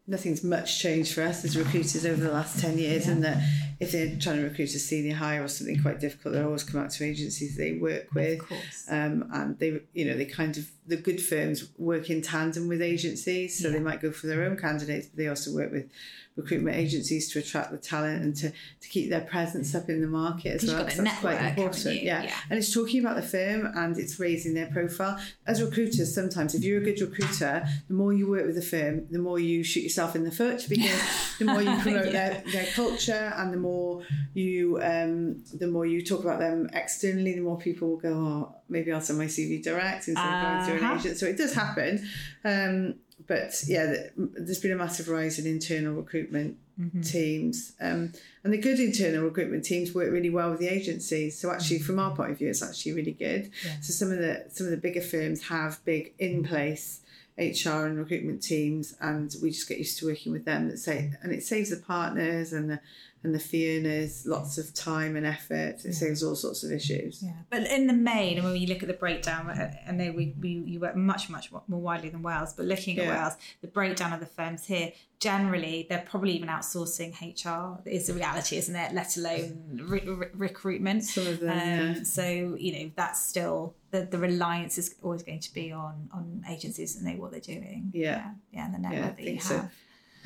nothing's 0.07 0.43
much 0.43 0.81
changed 0.81 1.15
for 1.15 1.23
us 1.23 1.45
as 1.45 1.57
recruiters 1.57 2.05
over 2.05 2.23
the 2.23 2.33
last 2.33 2.61
10 2.61 2.79
years 2.79 3.07
yeah. 3.07 3.13
and 3.13 3.25
that 3.25 3.74
if 3.85 3.93
they're 3.93 4.17
trying 4.19 4.37
to 4.39 4.45
recruit 4.45 4.75
a 4.75 4.79
senior 4.79 5.15
hire 5.15 5.43
or 5.45 5.49
something 5.49 5.81
quite 5.81 6.01
difficult 6.01 6.35
they'll 6.35 6.47
always 6.47 6.65
come 6.65 6.81
out 6.81 6.91
to 6.91 7.05
agencies 7.05 7.57
they 7.57 7.73
work 7.75 8.07
with. 8.15 8.41
um, 8.89 9.29
and 9.33 9.59
they 9.59 9.81
you 9.93 10.05
know 10.07 10.17
they 10.17 10.25
kind 10.27 10.57
of 10.59 10.71
the 10.87 10.97
good 10.97 11.21
firms 11.21 11.69
work 11.79 12.11
in 12.11 12.21
tandem 12.21 12.69
with 12.69 12.83
agencies 12.83 13.61
so 13.61 13.69
yeah. 13.69 13.75
they 13.75 13.81
might 13.81 14.01
go 14.01 14.11
for 14.11 14.27
their 14.27 14.45
own 14.45 14.57
candidates 14.57 15.07
but 15.07 15.17
they 15.17 15.29
also 15.29 15.53
work 15.53 15.73
with 15.73 15.89
recruitment 16.37 16.77
agencies 16.77 17.31
to 17.33 17.39
attract 17.39 17.71
the 17.71 17.79
talent 17.79 18.23
and 18.23 18.35
to, 18.35 18.51
to 18.51 18.89
keep 18.89 19.09
their 19.09 19.21
presence 19.21 19.73
up 19.75 19.89
in 19.89 20.01
the 20.01 20.07
market 20.07 20.63
as 20.63 20.69
well. 20.69 20.85
that's 20.85 21.21
quite 21.21 21.41
important. 21.41 22.03
Yeah. 22.03 22.25
yeah. 22.25 22.35
And 22.51 22.59
it's 22.59 22.75
talking 22.75 23.01
about 23.01 23.17
the 23.17 23.23
firm 23.23 23.71
and 23.77 23.97
it's 23.97 24.19
raising 24.19 24.55
their 24.55 24.67
profile. 24.67 25.19
As 25.47 25.63
recruiters, 25.63 26.13
sometimes 26.13 26.55
if 26.55 26.65
you're 26.65 26.81
a 26.81 26.85
good 26.85 27.01
recruiter, 27.01 27.65
the 27.87 27.95
more 27.95 28.13
you 28.13 28.29
work 28.29 28.47
with 28.47 28.57
the 28.57 28.63
firm, 28.63 29.07
the 29.11 29.19
more 29.21 29.39
you 29.39 29.63
shoot 29.63 29.83
yourself 29.83 30.17
in 30.17 30.25
the 30.25 30.33
foot 30.33 30.67
because 30.69 31.01
the 31.39 31.45
more 31.45 31.63
you 31.63 31.77
promote 31.81 32.07
yeah. 32.07 32.13
their, 32.13 32.43
their 32.51 32.67
culture 32.73 33.33
and 33.37 33.53
the 33.53 33.59
more 33.59 34.03
you 34.35 34.81
um, 34.83 35.45
the 35.55 35.69
more 35.69 35.87
you 35.87 36.05
talk 36.05 36.21
about 36.21 36.41
them 36.41 36.69
externally, 36.73 37.35
the 37.35 37.43
more 37.43 37.59
people 37.59 37.91
will 37.91 37.97
go, 37.97 38.15
Oh, 38.15 38.55
maybe 38.69 38.93
I'll 38.93 39.01
send 39.01 39.19
my 39.19 39.27
CV 39.27 39.63
direct 39.63 40.09
instead 40.09 40.27
of 40.27 40.43
going 40.43 40.65
through 40.65 40.79
an 40.79 40.85
uh-huh. 40.85 41.01
agent. 41.01 41.19
So 41.19 41.27
it 41.27 41.37
does 41.37 41.55
happen. 41.55 42.09
Um, 42.45 42.95
but 43.27 43.63
yeah, 43.67 43.95
there's 44.17 44.61
been 44.61 44.73
a 44.73 44.77
massive 44.77 45.09
rise 45.09 45.39
in 45.39 45.47
internal 45.47 45.95
recruitment 45.95 46.59
mm-hmm. 46.79 47.01
teams. 47.03 47.73
Um, 47.81 48.13
and 48.43 48.53
the 48.53 48.59
good 48.59 48.81
internal 48.81 49.25
recruitment 49.25 49.65
teams 49.65 49.95
work 49.95 50.11
really 50.13 50.31
well 50.31 50.51
with 50.51 50.61
the 50.61 50.69
agencies. 50.69 51.39
So 51.39 51.51
actually, 51.51 51.79
from 51.79 51.99
our 51.99 52.15
point 52.15 52.33
of 52.33 52.39
view, 52.39 52.49
it's 52.49 52.63
actually 52.63 52.93
really 52.93 53.13
good. 53.13 53.51
Yeah. 53.65 53.81
So 53.81 53.93
some 53.93 54.13
of 54.13 54.19
the 54.19 54.47
some 54.51 54.67
of 54.67 54.71
the 54.71 54.77
bigger 54.77 55.01
firms 55.01 55.49
have 55.49 55.83
big 55.85 56.13
in 56.19 56.45
place 56.45 57.01
HR 57.39 57.87
and 57.87 57.99
recruitment 57.99 58.43
teams, 58.43 58.95
and 59.01 59.35
we 59.43 59.51
just 59.51 59.69
get 59.69 59.79
used 59.79 59.99
to 60.01 60.07
working 60.07 60.33
with 60.33 60.45
them. 60.45 60.69
That 60.69 60.79
say, 60.79 61.13
and 61.23 61.33
it 61.33 61.43
saves 61.43 61.71
the 61.71 61.77
partners 61.77 62.53
and 62.53 62.71
the 62.71 62.81
and 63.25 63.35
the 63.35 63.79
earners 63.79 64.27
lots 64.27 64.59
of 64.59 64.73
time 64.75 65.17
and 65.17 65.27
effort. 65.27 65.77
It 65.81 65.87
yeah. 65.87 65.93
saves 65.93 66.23
all 66.23 66.37
sorts 66.37 66.63
of 66.63 66.71
issues. 66.71 67.23
Yeah, 67.23 67.33
but 67.51 67.63
in 67.63 67.87
the 67.87 67.95
main, 67.95 68.37
and 68.37 68.47
when 68.47 68.57
you 68.57 68.67
look 68.67 68.83
at 68.83 68.87
the 68.87 68.95
breakdown, 68.95 69.49
I 69.49 69.91
know 69.93 70.13
we, 70.13 70.35
we 70.39 70.51
you 70.67 70.81
work 70.81 70.95
much 70.95 71.29
much 71.31 71.51
more 71.51 71.81
widely 71.81 72.11
than 72.11 72.23
Wales, 72.23 72.53
but 72.53 72.67
looking 72.67 72.99
at 72.99 73.07
yeah. 73.07 73.23
Wales, 73.23 73.37
the 73.63 73.69
breakdown 73.69 74.13
of 74.13 74.21
the 74.21 74.27
firms 74.27 74.67
here 74.67 74.93
generally 75.25 75.87
they're 75.89 76.05
probably 76.07 76.33
even 76.33 76.51
outsourcing 76.51 77.11
HR 77.19 77.81
is 77.89 78.09
the 78.09 78.13
reality, 78.13 78.59
isn't 78.59 78.77
it? 78.77 78.93
Let 78.93 79.17
alone 79.17 79.81
re- 79.89 80.07
re- 80.07 80.29
recruitment. 80.35 81.03
Some 81.03 81.27
of 81.27 81.41
them. 81.41 81.51
Um, 81.51 81.97
yeah. 81.97 82.03
So 82.03 82.57
you 82.59 82.73
know 82.73 82.91
that's 82.95 83.27
still 83.27 83.75
the, 83.91 84.03
the 84.03 84.19
reliance 84.19 84.77
is 84.77 84.97
always 85.03 85.23
going 85.23 85.41
to 85.41 85.55
be 85.55 85.73
on 85.73 86.11
on 86.13 86.45
agencies 86.49 86.97
and 86.97 87.07
know 87.07 87.21
what 87.23 87.31
they're 87.31 87.41
doing. 87.41 87.91
Yeah, 87.95 88.11
yeah, 88.11 88.33
yeah 88.53 88.65
and 88.67 88.75
the 88.75 88.79
network 88.79 89.17
that 89.17 89.25
you 89.25 89.35
have. 89.37 89.43
So. 89.43 89.69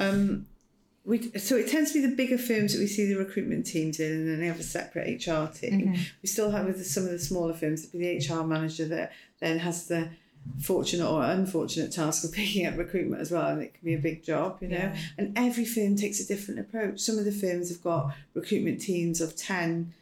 Um, 0.00 0.46
we, 1.09 1.31
so 1.38 1.57
it 1.57 1.68
tends 1.68 1.92
to 1.92 2.03
be 2.03 2.07
the 2.07 2.14
bigger 2.14 2.37
firms 2.37 2.75
that 2.75 2.81
we 2.81 2.87
see 2.87 3.07
the 3.07 3.18
recruitment 3.18 3.64
teams 3.64 3.99
in, 3.99 4.12
and 4.12 4.29
then 4.29 4.40
they 4.40 4.47
have 4.47 4.61
a 4.61 4.62
separate 4.62 5.07
HR 5.07 5.47
team. 5.47 5.81
Mm-hmm. 5.81 6.03
We 6.23 6.29
still 6.29 6.51
have 6.51 6.66
with 6.66 6.87
some 6.87 7.05
of 7.05 7.11
the 7.11 7.18
smaller 7.18 7.55
firms, 7.55 7.85
it'd 7.85 7.99
be 7.99 8.18
the 8.18 8.35
HR 8.35 8.44
manager 8.44 8.85
that 8.88 9.12
then 9.40 9.59
has 9.61 9.88
the 9.88 10.11
fortunate 10.62 11.09
or 11.09 11.25
unfortunate 11.25 11.92
task 11.92 12.25
of 12.25 12.33
picking 12.35 12.66
up 12.66 12.77
recruitment 12.77 13.23
as 13.23 13.31
well, 13.31 13.47
and 13.47 13.62
it 13.62 13.73
can 13.73 13.87
be 13.87 13.94
a 13.94 13.99
big 13.99 14.23
job, 14.23 14.59
you 14.61 14.68
know. 14.68 14.77
Yeah. 14.77 14.97
And 15.16 15.38
every 15.38 15.64
firm 15.64 15.97
takes 15.97 16.21
a 16.21 16.27
different 16.27 16.61
approach. 16.61 17.01
Some 17.01 17.18
of 17.18 17.25
the 17.25 17.33
firms 17.33 17.71
have 17.71 17.83
got 17.83 18.14
recruitment 18.35 18.83
teams 18.83 19.23
of 19.23 19.35
ten 19.35 19.94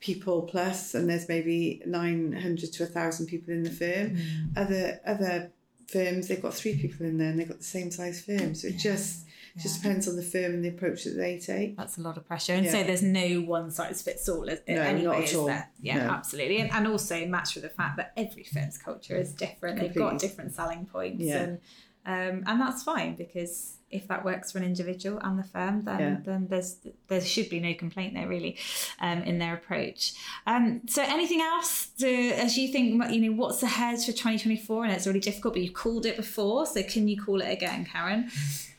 people 0.00 0.42
plus, 0.42 0.94
and 0.94 1.10
there's 1.10 1.28
maybe 1.28 1.82
nine 1.84 2.32
hundred 2.32 2.72
to 2.72 2.86
thousand 2.86 3.26
people 3.26 3.52
in 3.52 3.64
the 3.64 3.70
firm. 3.70 4.16
Mm. 4.16 4.56
Other 4.56 5.00
other 5.06 5.52
firms 5.88 6.28
they've 6.28 6.40
got 6.40 6.54
three 6.54 6.78
people 6.78 7.04
in 7.04 7.18
there, 7.18 7.28
and 7.28 7.38
they've 7.38 7.48
got 7.48 7.58
the 7.58 7.64
same 7.64 7.90
size 7.90 8.22
firm. 8.22 8.54
So 8.54 8.68
it 8.68 8.74
yeah. 8.74 8.94
just 8.94 9.23
it 9.56 9.62
just 9.62 9.82
depends 9.82 10.08
on 10.08 10.16
the 10.16 10.22
firm 10.22 10.52
and 10.52 10.64
the 10.64 10.68
approach 10.68 11.04
that 11.04 11.16
they 11.16 11.38
take. 11.38 11.76
That's 11.76 11.96
a 11.96 12.00
lot 12.00 12.16
of 12.16 12.26
pressure. 12.26 12.54
And 12.54 12.68
so 12.68 12.82
there's 12.82 13.02
no 13.02 13.40
one 13.40 13.70
size 13.70 14.02
fits 14.02 14.28
all 14.28 14.44
no, 14.44 14.56
anyway, 14.66 15.02
not 15.02 15.22
at 15.22 15.34
all. 15.34 15.46
There? 15.46 15.70
Yeah, 15.80 15.98
no. 15.98 16.10
absolutely. 16.10 16.58
And, 16.58 16.72
and 16.72 16.88
also 16.88 17.24
matched 17.26 17.54
with 17.54 17.62
the 17.62 17.70
fact 17.70 17.96
that 17.98 18.12
every 18.16 18.42
firm's 18.42 18.78
culture 18.78 19.16
is 19.16 19.32
different. 19.32 19.78
Completely. 19.78 19.88
They've 19.88 20.10
got 20.10 20.18
different 20.18 20.54
selling 20.54 20.86
points. 20.86 21.24
And 21.24 21.60
um, 22.06 22.44
and 22.46 22.60
that's 22.60 22.82
fine 22.82 23.14
because 23.14 23.78
if 23.90 24.08
that 24.08 24.24
works 24.24 24.52
for 24.52 24.58
an 24.58 24.64
individual 24.64 25.18
and 25.22 25.38
the 25.38 25.44
firm, 25.44 25.82
then 25.84 26.00
yeah. 26.00 26.16
then 26.22 26.48
there's 26.48 26.76
there 27.06 27.20
should 27.20 27.48
be 27.48 27.60
no 27.60 27.72
complaint 27.74 28.14
there 28.14 28.28
really 28.28 28.58
um, 29.00 29.22
in 29.22 29.38
their 29.38 29.54
approach. 29.54 30.12
Um, 30.46 30.82
so 30.86 31.02
anything 31.02 31.40
else 31.40 31.86
to, 32.00 32.08
as 32.08 32.58
you 32.58 32.68
think 32.68 33.10
you 33.10 33.20
know 33.20 33.36
what's 33.36 33.62
ahead 33.62 34.00
for 34.00 34.12
2024? 34.12 34.84
And 34.84 34.92
it's 34.92 35.06
really 35.06 35.20
difficult, 35.20 35.54
but 35.54 35.62
you've 35.62 35.74
called 35.74 36.04
it 36.04 36.16
before, 36.16 36.66
so 36.66 36.82
can 36.82 37.08
you 37.08 37.18
call 37.18 37.40
it 37.40 37.50
again, 37.50 37.86
Karen? 37.90 38.28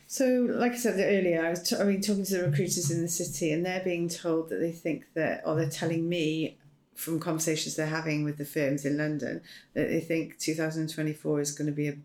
So, 0.08 0.46
like 0.48 0.72
I 0.72 0.76
said 0.76 1.00
earlier, 1.00 1.44
I 1.44 1.50
was 1.50 1.68
t- 1.68 1.76
I 1.76 1.84
mean 1.84 2.00
talking 2.00 2.24
to 2.24 2.38
the 2.38 2.44
recruiters 2.44 2.90
in 2.90 3.02
the 3.02 3.08
city, 3.08 3.52
and 3.52 3.66
they're 3.66 3.82
being 3.82 4.08
told 4.08 4.50
that 4.50 4.60
they 4.60 4.72
think 4.72 5.04
that, 5.14 5.42
or 5.44 5.56
they're 5.56 5.68
telling 5.68 6.08
me 6.08 6.58
from 6.96 7.20
conversations 7.20 7.76
they're 7.76 7.86
having 7.86 8.24
with 8.24 8.38
the 8.38 8.44
firms 8.44 8.84
in 8.84 8.96
London 8.96 9.42
that 9.74 9.88
they 9.88 10.00
think 10.00 10.38
2024 10.38 11.40
is 11.40 11.52
going 11.52 11.66
to 11.66 11.72
be 11.72 11.88
a, 11.88 11.96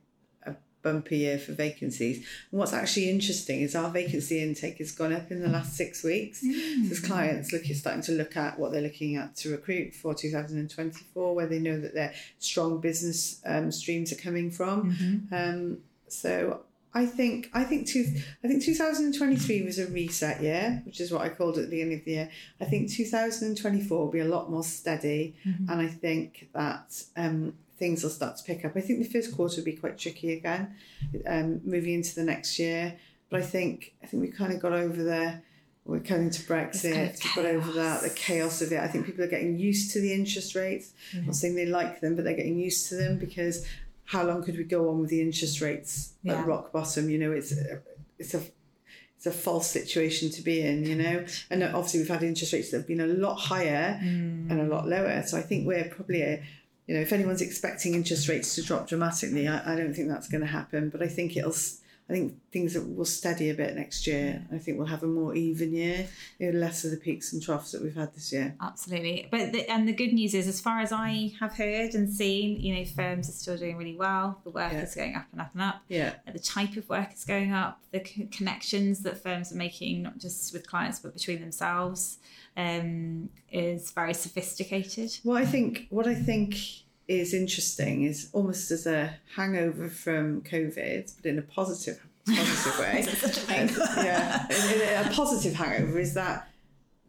a 0.45 0.55
bumpy 0.83 1.19
year 1.19 1.39
for 1.39 1.53
vacancies. 1.53 2.17
And 2.51 2.59
what's 2.59 2.73
actually 2.73 3.09
interesting 3.09 3.61
is 3.61 3.73
our 3.73 3.89
vacancy 3.89 4.43
intake 4.43 4.79
has 4.79 4.91
gone 4.91 5.13
up 5.13 5.31
in 5.31 5.41
the 5.41 5.47
last 5.47 5.77
six 5.77 6.03
weeks. 6.03 6.43
Mm. 6.43 6.87
So 6.87 6.91
as 6.91 6.99
clients 6.99 7.53
look, 7.53 7.63
starting 7.63 8.03
to 8.03 8.11
look 8.11 8.35
at 8.35 8.59
what 8.59 8.73
they're 8.73 8.81
looking 8.81 9.15
at 9.15 9.35
to 9.37 9.51
recruit 9.51 9.95
for 9.95 10.13
2024, 10.13 11.35
where 11.35 11.47
they 11.47 11.59
know 11.59 11.79
that 11.79 11.93
their 11.93 12.13
strong 12.39 12.81
business 12.81 13.41
um, 13.45 13.71
streams 13.71 14.11
are 14.11 14.21
coming 14.21 14.51
from. 14.51 14.91
Mm-hmm. 14.91 15.33
Um, 15.33 15.77
so 16.09 16.63
I 16.93 17.05
think 17.05 17.49
I 17.53 17.63
think 17.63 17.87
two 17.87 18.05
I 18.43 18.47
think 18.47 18.63
2023 18.63 19.63
was 19.63 19.79
a 19.79 19.87
reset 19.87 20.41
year, 20.41 20.81
which 20.85 20.99
is 20.99 21.11
what 21.11 21.21
I 21.21 21.29
called 21.29 21.57
at 21.57 21.65
the 21.65 21.69
beginning 21.69 21.99
of 21.99 22.05
the 22.05 22.11
year. 22.11 22.29
I 22.59 22.65
think 22.65 22.91
2024 22.91 23.97
will 23.97 24.11
be 24.11 24.19
a 24.19 24.25
lot 24.25 24.51
more 24.51 24.63
steady, 24.63 25.35
mm-hmm. 25.45 25.69
and 25.71 25.81
I 25.81 25.87
think 25.87 26.49
that 26.53 27.01
um, 27.15 27.53
things 27.77 28.03
will 28.03 28.09
start 28.09 28.37
to 28.37 28.43
pick 28.43 28.65
up. 28.65 28.73
I 28.75 28.81
think 28.81 28.99
the 28.99 29.09
first 29.09 29.35
quarter 29.35 29.57
will 29.57 29.65
be 29.65 29.73
quite 29.73 29.97
tricky 29.97 30.33
again, 30.33 30.75
um, 31.25 31.61
moving 31.63 31.93
into 31.93 32.13
the 32.15 32.23
next 32.23 32.59
year. 32.59 32.97
But 33.29 33.39
I 33.39 33.43
think 33.43 33.93
I 34.03 34.07
think 34.07 34.21
we 34.21 34.29
kind 34.29 34.51
of 34.51 34.59
got 34.59 34.73
over 34.73 35.01
the 35.01 35.41
we're 35.85 35.99
coming 35.99 36.29
to 36.29 36.41
Brexit. 36.43 36.93
Kind 36.93 37.09
of 37.09 37.35
got 37.35 37.45
over 37.45 37.71
that, 37.73 38.01
the 38.01 38.09
chaos 38.09 38.61
of 38.61 38.71
it. 38.71 38.79
I 38.79 38.87
think 38.87 39.05
people 39.05 39.23
are 39.23 39.27
getting 39.27 39.57
used 39.57 39.91
to 39.93 40.01
the 40.01 40.13
interest 40.13 40.55
rates. 40.55 40.93
Mm-hmm. 41.09 41.19
I'm 41.19 41.25
not 41.27 41.35
saying 41.35 41.55
they 41.55 41.65
like 41.65 42.01
them, 42.01 42.15
but 42.15 42.23
they're 42.23 42.35
getting 42.35 42.59
used 42.59 42.89
to 42.89 42.95
them 42.95 43.17
because 43.17 43.65
how 44.05 44.23
long 44.23 44.43
could 44.43 44.57
we 44.57 44.63
go 44.63 44.89
on 44.89 44.99
with 44.99 45.09
the 45.09 45.21
interest 45.21 45.61
rates 45.61 46.13
yeah. 46.23 46.39
at 46.39 46.45
rock 46.45 46.71
bottom? 46.71 47.09
You 47.09 47.17
know, 47.17 47.31
it's 47.31 47.51
a, 47.51 47.81
it's 48.19 48.33
a 48.33 48.41
it's 49.17 49.27
a 49.27 49.31
false 49.31 49.69
situation 49.69 50.31
to 50.31 50.41
be 50.41 50.61
in, 50.61 50.83
you 50.83 50.95
know. 50.95 51.23
And 51.51 51.63
obviously, 51.63 51.99
we've 51.99 52.09
had 52.09 52.23
interest 52.23 52.53
rates 52.53 52.71
that 52.71 52.77
have 52.77 52.87
been 52.87 53.01
a 53.01 53.05
lot 53.05 53.35
higher 53.35 53.99
mm. 54.01 54.49
and 54.49 54.59
a 54.59 54.63
lot 54.63 54.87
lower. 54.87 55.21
So 55.21 55.37
I 55.37 55.43
think 55.43 55.67
we're 55.67 55.85
probably 55.85 56.23
a, 56.23 56.43
you 56.87 56.95
know, 56.95 57.01
if 57.01 57.13
anyone's 57.13 57.41
expecting 57.41 57.93
interest 57.93 58.27
rates 58.27 58.55
to 58.55 58.63
drop 58.63 58.87
dramatically, 58.87 59.47
I, 59.47 59.73
I 59.73 59.75
don't 59.75 59.93
think 59.93 60.07
that's 60.07 60.27
going 60.27 60.41
to 60.41 60.47
happen. 60.47 60.89
But 60.89 61.03
I 61.03 61.07
think 61.07 61.37
it'll 61.37 61.53
I 62.11 62.15
think 62.15 62.33
things 62.51 62.77
will 62.77 63.05
steady 63.05 63.51
a 63.51 63.53
bit 63.53 63.73
next 63.73 64.05
year. 64.05 64.45
I 64.51 64.57
think 64.57 64.77
we'll 64.77 64.87
have 64.87 65.03
a 65.03 65.07
more 65.07 65.33
even 65.33 65.73
year, 65.73 66.09
you 66.39 66.51
know, 66.51 66.59
less 66.59 66.83
of 66.83 66.91
the 66.91 66.97
peaks 66.97 67.31
and 67.31 67.41
troughs 67.41 67.71
that 67.71 67.81
we've 67.81 67.95
had 67.95 68.13
this 68.13 68.33
year. 68.33 68.53
Absolutely, 68.59 69.29
but 69.31 69.53
the, 69.53 69.69
and 69.71 69.87
the 69.87 69.93
good 69.93 70.11
news 70.11 70.33
is, 70.33 70.45
as 70.45 70.59
far 70.59 70.81
as 70.81 70.91
I 70.91 71.31
have 71.39 71.53
heard 71.53 71.95
and 71.95 72.11
seen, 72.11 72.59
you 72.59 72.75
know, 72.75 72.83
firms 72.83 73.29
are 73.29 73.31
still 73.31 73.55
doing 73.55 73.77
really 73.77 73.95
well. 73.95 74.41
The 74.43 74.49
work 74.49 74.73
yeah. 74.73 74.81
is 74.81 74.93
going 74.93 75.15
up 75.15 75.27
and 75.31 75.39
up 75.39 75.51
and 75.53 75.61
up. 75.61 75.83
Yeah, 75.87 76.15
the 76.29 76.39
type 76.39 76.75
of 76.75 76.89
work 76.89 77.13
is 77.13 77.23
going 77.23 77.53
up. 77.53 77.79
The 77.91 78.01
connections 78.01 79.03
that 79.03 79.23
firms 79.23 79.53
are 79.53 79.57
making, 79.57 80.01
not 80.01 80.17
just 80.17 80.51
with 80.51 80.67
clients 80.67 80.99
but 80.99 81.13
between 81.13 81.39
themselves, 81.39 82.19
um, 82.57 83.29
is 83.49 83.91
very 83.91 84.13
sophisticated. 84.13 85.17
Well, 85.23 85.37
I 85.37 85.45
think 85.45 85.87
what 85.89 86.07
I 86.07 86.15
think 86.15 86.57
is 87.19 87.33
interesting 87.33 88.03
is 88.03 88.29
almost 88.33 88.71
as 88.71 88.85
a 88.85 89.15
hangover 89.35 89.89
from 89.89 90.41
COVID, 90.41 91.11
but 91.15 91.25
in 91.29 91.39
a 91.39 91.41
positive 91.41 92.05
positive 92.27 92.79
way. 92.79 93.05
a 93.49 94.03
yeah, 94.03 95.09
a 95.09 95.13
positive 95.13 95.53
hangover 95.53 95.99
is 95.99 96.13
that 96.13 96.47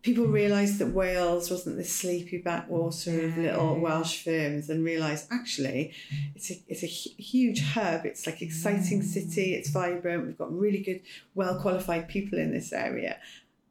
people 0.02 0.26
realised 0.26 0.78
that 0.78 0.88
Wales 0.88 1.50
wasn't 1.50 1.76
this 1.76 1.92
sleepy 1.92 2.38
backwater 2.38 3.10
yeah. 3.12 3.26
of 3.28 3.38
little 3.38 3.80
Welsh 3.80 4.24
firms 4.24 4.68
and 4.68 4.84
realised 4.84 5.28
actually 5.30 5.92
it's 6.34 6.50
a, 6.50 6.54
it's 6.68 6.82
a 6.82 6.86
huge 6.86 7.62
hub. 7.62 8.04
It's 8.04 8.26
like 8.26 8.42
exciting 8.42 9.00
mm. 9.00 9.04
city. 9.04 9.54
It's 9.54 9.70
vibrant. 9.70 10.26
We've 10.26 10.38
got 10.38 10.52
really 10.56 10.82
good, 10.82 11.02
well 11.34 11.58
qualified 11.60 12.08
people 12.08 12.38
in 12.38 12.52
this 12.52 12.72
area, 12.72 13.18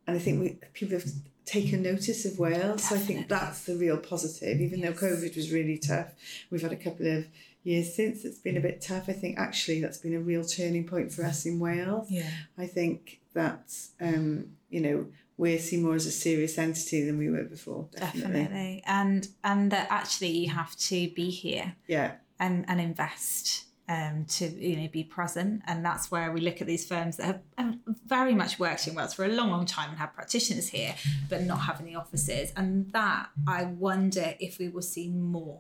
and 0.08 0.16
I 0.16 0.20
think 0.20 0.42
we 0.42 0.58
people 0.74 0.98
have 0.98 1.12
taken 1.46 1.84
notice 1.84 2.26
of 2.26 2.40
Wales. 2.40 2.82
Definitely. 2.82 2.88
So 2.88 2.96
I 2.96 3.00
think 3.00 3.28
that's 3.28 3.66
the 3.66 3.76
real 3.76 3.98
positive. 3.98 4.62
Even 4.62 4.80
yes. 4.80 5.00
though 5.00 5.08
COVID 5.08 5.36
was 5.36 5.52
really 5.52 5.78
tough, 5.78 6.14
we've 6.50 6.62
had 6.62 6.72
a 6.72 6.78
couple 6.78 7.08
of 7.08 7.26
years 7.64 7.94
since 7.94 8.26
it's 8.26 8.40
been 8.40 8.58
a 8.58 8.62
bit 8.62 8.82
tough. 8.82 9.10
I 9.10 9.14
think 9.14 9.38
actually 9.38 9.82
that's 9.82 9.98
been 9.98 10.16
a 10.16 10.20
real 10.20 10.44
turning 10.44 10.88
point 10.88 11.12
for 11.12 11.24
us 11.24 11.46
in 11.46 11.60
Wales. 11.60 12.10
Yeah. 12.10 12.30
I 12.58 12.68
think 12.68 13.20
that 13.34 13.74
um, 14.00 14.52
you 14.70 14.82
know 14.82 15.08
we're 15.38 15.60
seen 15.60 15.84
more 15.84 15.96
as 15.96 16.06
a 16.06 16.12
serious 16.12 16.58
entity 16.58 17.04
than 17.04 17.18
we 17.18 17.30
were 17.30 17.44
before. 17.44 17.88
Definitely. 17.96 18.44
definitely. 18.44 18.84
And 18.86 19.28
and 19.44 19.72
that 19.72 19.88
actually 19.90 20.30
you 20.30 20.50
have 20.50 20.76
to 20.78 21.10
be 21.10 21.30
here. 21.30 21.76
Yeah. 21.88 22.14
And 22.40 22.66
and 22.68 22.82
invest 22.82 23.66
um, 23.92 24.26
to 24.26 24.46
you 24.48 24.78
know 24.78 24.88
be 24.88 25.04
present, 25.04 25.62
and 25.68 25.84
that's 25.84 26.10
where 26.10 26.32
we 26.32 26.40
look 26.40 26.62
at 26.62 26.68
these 26.68 26.88
firms 26.88 27.18
that 27.18 27.26
have, 27.26 27.42
have, 27.58 27.76
very 28.06 28.34
much 28.34 28.58
worked 28.58 28.88
in 28.88 28.96
Wales 28.96 29.14
for 29.14 29.26
a 29.26 29.28
long, 29.28 29.50
long 29.50 29.66
time 29.66 29.90
and 29.90 30.00
have 30.00 30.14
practitioners 30.14 30.70
here, 30.70 30.96
but 31.30 31.42
not 31.42 31.60
having 31.60 31.86
the 31.86 31.96
offices, 31.96 32.54
and 32.56 32.92
that 32.94 33.28
I 33.46 33.66
wonder 33.66 34.34
if 34.40 34.60
we 34.60 34.70
will 34.70 34.82
see 34.82 35.10
more 35.10 35.60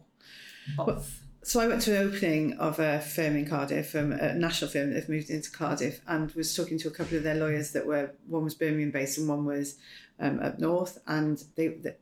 of. 0.79 0.87
Well, 0.87 1.03
so 1.43 1.59
I 1.59 1.67
went 1.67 1.81
to 1.83 1.99
an 1.99 2.07
opening 2.07 2.53
of 2.53 2.79
a 2.79 3.01
firm 3.01 3.35
in 3.35 3.49
Cardiff, 3.49 3.95
um, 3.95 4.11
a 4.11 4.33
national 4.33 4.69
firm 4.69 4.91
that 4.91 4.99
have 4.99 5.09
moved 5.09 5.29
into 5.29 5.51
Cardiff, 5.51 5.99
and 6.07 6.31
was 6.31 6.55
talking 6.55 6.77
to 6.79 6.87
a 6.87 6.91
couple 6.91 7.17
of 7.17 7.23
their 7.23 7.35
lawyers 7.35 7.71
that 7.73 7.85
were 7.85 8.11
one 8.27 8.43
was 8.43 8.55
Birmingham 8.55 8.91
based 8.91 9.17
and 9.17 9.27
one 9.27 9.43
was 9.43 9.77
um, 10.19 10.39
up 10.39 10.57
north, 10.59 10.99
and 11.07 11.43
they, 11.55 11.69
the, 11.69 11.95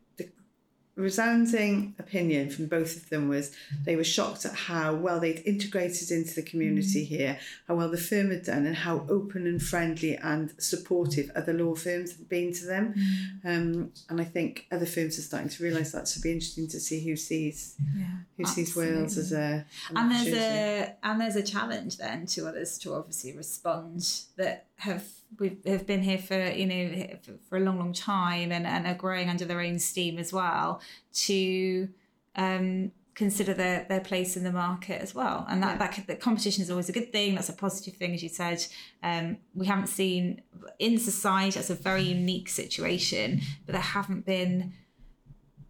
resounding 1.00 1.96
opinion 1.98 2.50
from 2.50 2.68
both 2.68 2.96
of 2.96 3.10
them 3.10 3.30
was 3.30 3.56
they 3.86 3.96
were 3.96 4.04
shocked 4.04 4.46
at 4.46 4.54
how 4.54 4.94
well 4.94 5.20
they'd 5.20 5.42
integrated 5.46 6.12
into 6.12 6.36
the 6.36 6.42
community 6.42 7.06
mm. 7.06 7.08
here, 7.08 7.40
how 7.68 7.76
well 7.76 7.90
the 7.90 7.98
firm 7.98 8.30
had 8.32 8.44
done, 8.44 8.66
and 8.66 8.76
how 8.76 9.06
open 9.10 9.48
and 9.48 9.62
friendly 9.62 10.16
and 10.18 10.54
supportive 10.62 11.32
other 11.36 11.54
law 11.54 11.76
firms 11.76 12.16
had 12.16 12.28
been 12.28 12.54
to 12.54 12.66
them. 12.66 12.94
Mm. 12.94 13.46
Um, 13.46 13.92
and 14.10 14.22
I 14.22 14.26
think 14.26 14.68
other 14.72 14.86
firms 14.86 15.18
are 15.18 15.24
starting 15.24 15.50
to 15.50 15.64
realise 15.64 15.92
that. 15.92 16.08
So 16.08 16.18
it'll 16.18 16.24
be 16.24 16.34
interesting 16.34 16.68
to 16.68 16.80
see 16.80 17.04
who 17.04 17.16
sees 17.16 17.76
yeah, 17.96 18.06
who 18.38 18.44
absolutely. 18.44 18.66
sees 18.66 18.76
Wales 18.76 19.18
as 19.18 19.32
a 19.32 19.66
and 19.96 20.12
there's 20.12 20.34
a 20.34 20.96
and 21.04 21.22
there's 21.22 21.36
a 21.36 21.44
challenge 21.44 21.98
then 21.98 22.26
to 22.28 22.48
others 22.48 22.78
to 22.80 22.94
obviously 22.94 23.36
respond 23.36 24.06
that 24.38 24.66
have 24.80 25.04
we 25.40 25.58
have 25.66 25.86
been 25.86 26.02
here 26.02 26.18
for 26.18 26.50
you 26.50 26.66
know 26.66 27.08
for 27.48 27.58
a 27.58 27.60
long 27.60 27.78
long 27.78 27.94
time 27.94 28.52
and, 28.52 28.66
and 28.66 28.88
are 28.88 28.96
growing 28.96 29.30
under 29.30 29.46
their 29.46 29.62
own 29.62 29.78
steam 29.80 30.18
as 30.18 30.34
well 30.34 30.82
to 31.14 31.88
um, 32.36 32.92
consider 33.14 33.54
their 33.54 33.86
their 33.90 34.00
place 34.00 34.38
in 34.38 34.44
the 34.44 34.52
market 34.52 35.02
as 35.02 35.14
well. 35.14 35.46
And 35.50 35.62
that, 35.62 35.80
yeah. 35.80 35.88
that 35.88 36.08
the 36.08 36.16
competition 36.16 36.64
is 36.64 36.72
always 36.72 36.90
a 36.90 36.94
good 36.94 37.12
thing. 37.12 37.36
That's 37.36 37.50
a 37.50 37.54
positive 37.54 37.96
thing 37.96 38.14
as 38.14 38.24
you 38.24 38.30
said. 38.30 38.66
Um, 39.04 39.38
we 39.54 39.68
haven't 39.68 39.88
seen 39.88 40.42
in 40.80 40.98
society 40.98 41.56
that's 41.56 41.70
a 41.70 41.76
very 41.76 42.04
unique 42.04 42.50
situation 42.50 43.42
but 43.66 43.74
there 43.74 43.82
haven't 43.82 44.26
been 44.26 44.74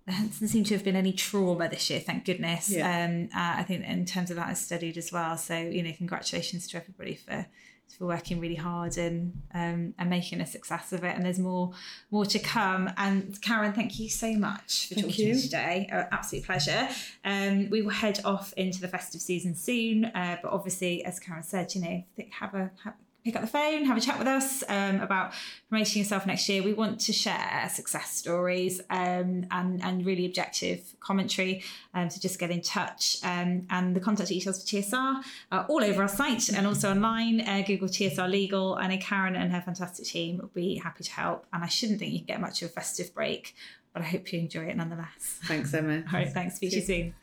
there 0.06 0.18
doesn't 0.26 0.48
seem 0.48 0.64
to 0.64 0.74
have 0.74 0.84
been 0.84 0.96
any 0.96 1.14
trauma 1.14 1.68
this 1.70 1.90
year 1.90 2.00
thank 2.00 2.26
goodness. 2.26 2.70
Yeah. 2.70 3.06
um, 3.06 3.30
uh, 3.36 3.60
I 3.60 3.64
think 3.64 3.84
in 3.86 4.06
terms 4.06 4.30
of 4.30 4.38
that 4.38 4.52
is 4.52 4.60
studied 4.60 4.98
as 4.98 5.12
well. 5.12 5.36
So 5.38 5.58
you 5.58 5.84
know 5.84 5.94
congratulations 5.98 6.68
to 6.70 6.78
everybody 6.78 7.16
for 7.16 7.48
for 7.98 8.06
working 8.06 8.40
really 8.40 8.56
hard 8.56 8.98
and 8.98 9.42
um, 9.54 9.94
and 9.98 10.10
making 10.10 10.42
a 10.42 10.46
success 10.46 10.94
of 10.94 11.04
it. 11.04 11.16
And 11.16 11.26
there's 11.26 11.40
more 11.40 11.72
more 12.12 12.26
to 12.26 12.40
come. 12.40 12.90
And 12.98 13.40
Karen, 13.42 13.74
thank 13.74 14.00
you 14.00 14.10
so 14.10 14.34
much 14.34 14.88
for 14.88 14.96
thank 14.96 15.08
talking 15.08 15.28
you. 15.28 15.34
to 15.34 15.38
me 15.38 15.42
today. 15.42 15.90
Uh, 15.92 16.04
absolute 16.12 16.46
pleasure. 16.46 16.90
Um, 17.26 17.70
we 17.70 17.82
will 17.82 17.90
head 17.92 18.20
off 18.26 18.54
into 18.54 18.82
the 18.82 18.88
festive 18.88 19.22
season 19.22 19.56
soon, 19.56 20.06
uh, 20.06 20.38
but 20.42 20.52
obviously, 20.52 21.04
as 21.06 21.20
Karen 21.20 21.44
said, 21.44 21.74
you 21.76 21.82
know, 21.82 22.04
have 22.32 22.54
a 22.54 22.72
have, 22.84 22.94
pick 23.24 23.36
up 23.36 23.42
the 23.42 23.48
phone, 23.48 23.86
have 23.86 23.98
a 23.98 24.02
chat 24.02 24.18
with 24.18 24.28
us 24.28 24.64
um, 24.70 25.02
about 25.02 25.34
promoting 25.70 26.02
yourself 26.02 26.26
next 26.26 26.48
year. 26.48 26.64
We 26.64 26.74
want 26.74 27.00
to 27.02 27.14
share 27.14 27.70
success 27.72 28.12
stories 28.12 28.80
um, 28.90 29.46
and, 29.52 29.84
and 29.84 30.06
really 30.06 30.26
objective 30.26 30.96
commentary. 31.00 31.64
Um, 31.94 32.10
so 32.10 32.20
just 32.20 32.40
get 32.40 32.50
in 32.52 32.62
touch. 32.62 33.18
Um, 33.24 33.68
and 33.70 33.96
the 33.96 34.00
contact 34.00 34.30
details 34.30 34.62
for 34.62 34.68
TSR 34.68 35.24
are 35.52 35.66
all 35.68 35.84
over 35.84 36.02
our 36.02 36.08
site 36.08 36.50
and 36.50 36.66
also 36.66 36.90
online. 36.92 37.42
Uh, 37.42 37.64
Google 37.66 37.88
TSR 37.88 38.30
Legal. 38.30 38.76
I 38.76 38.88
know 38.88 38.98
Karen 38.98 39.36
and 39.36 39.52
her 39.52 39.62
fantastic 39.62 40.06
team 40.06 40.38
will 40.38 40.52
be 40.54 40.76
happy 40.76 41.04
to 41.04 41.12
help. 41.12 41.46
And 41.54 41.64
I 41.64 41.68
shouldn't 41.68 42.00
think 42.00 42.14
you 42.14 42.20
can 42.20 42.28
get 42.28 42.42
much 42.42 42.62
of 42.62 42.70
a 42.70 42.72
festive 42.72 43.14
break, 43.14 43.56
but 43.94 44.02
I 44.02 44.06
hope 44.06 44.32
you 44.32 44.40
enjoy 44.40 44.64
it 44.64 44.78
nonetheless. 44.78 45.40
Thanks, 45.46 45.74
Emma. 45.74 46.04
all 46.14 46.14
right, 46.14 46.30
thanks. 46.30 46.56
Speak 46.56 46.72
to 46.72 46.78
you 46.78 46.82
soon. 46.82 47.14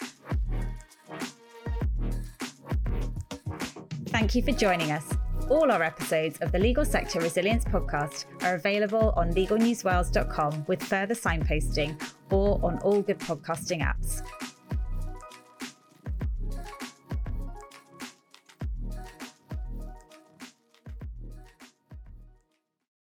Thank 4.09 4.35
you 4.35 4.43
for 4.43 4.53
joining 4.53 4.93
us. 4.93 5.05
All 5.49 5.71
our 5.71 5.83
episodes 5.83 6.39
of 6.41 6.51
the 6.51 6.59
Legal 6.59 6.85
Sector 6.85 7.21
Resilience 7.21 7.65
podcast 7.65 8.25
are 8.43 8.57
available 8.57 9.13
on 9.17 9.33
legalnewswales.com 9.33 10.65
with 10.67 10.83
further 10.83 11.15
signposting 11.15 12.03
or 12.33 12.59
on 12.65 12.79
all 12.79 13.01
good 13.01 13.21
podcasting 13.21 13.81
apps. 13.81 14.23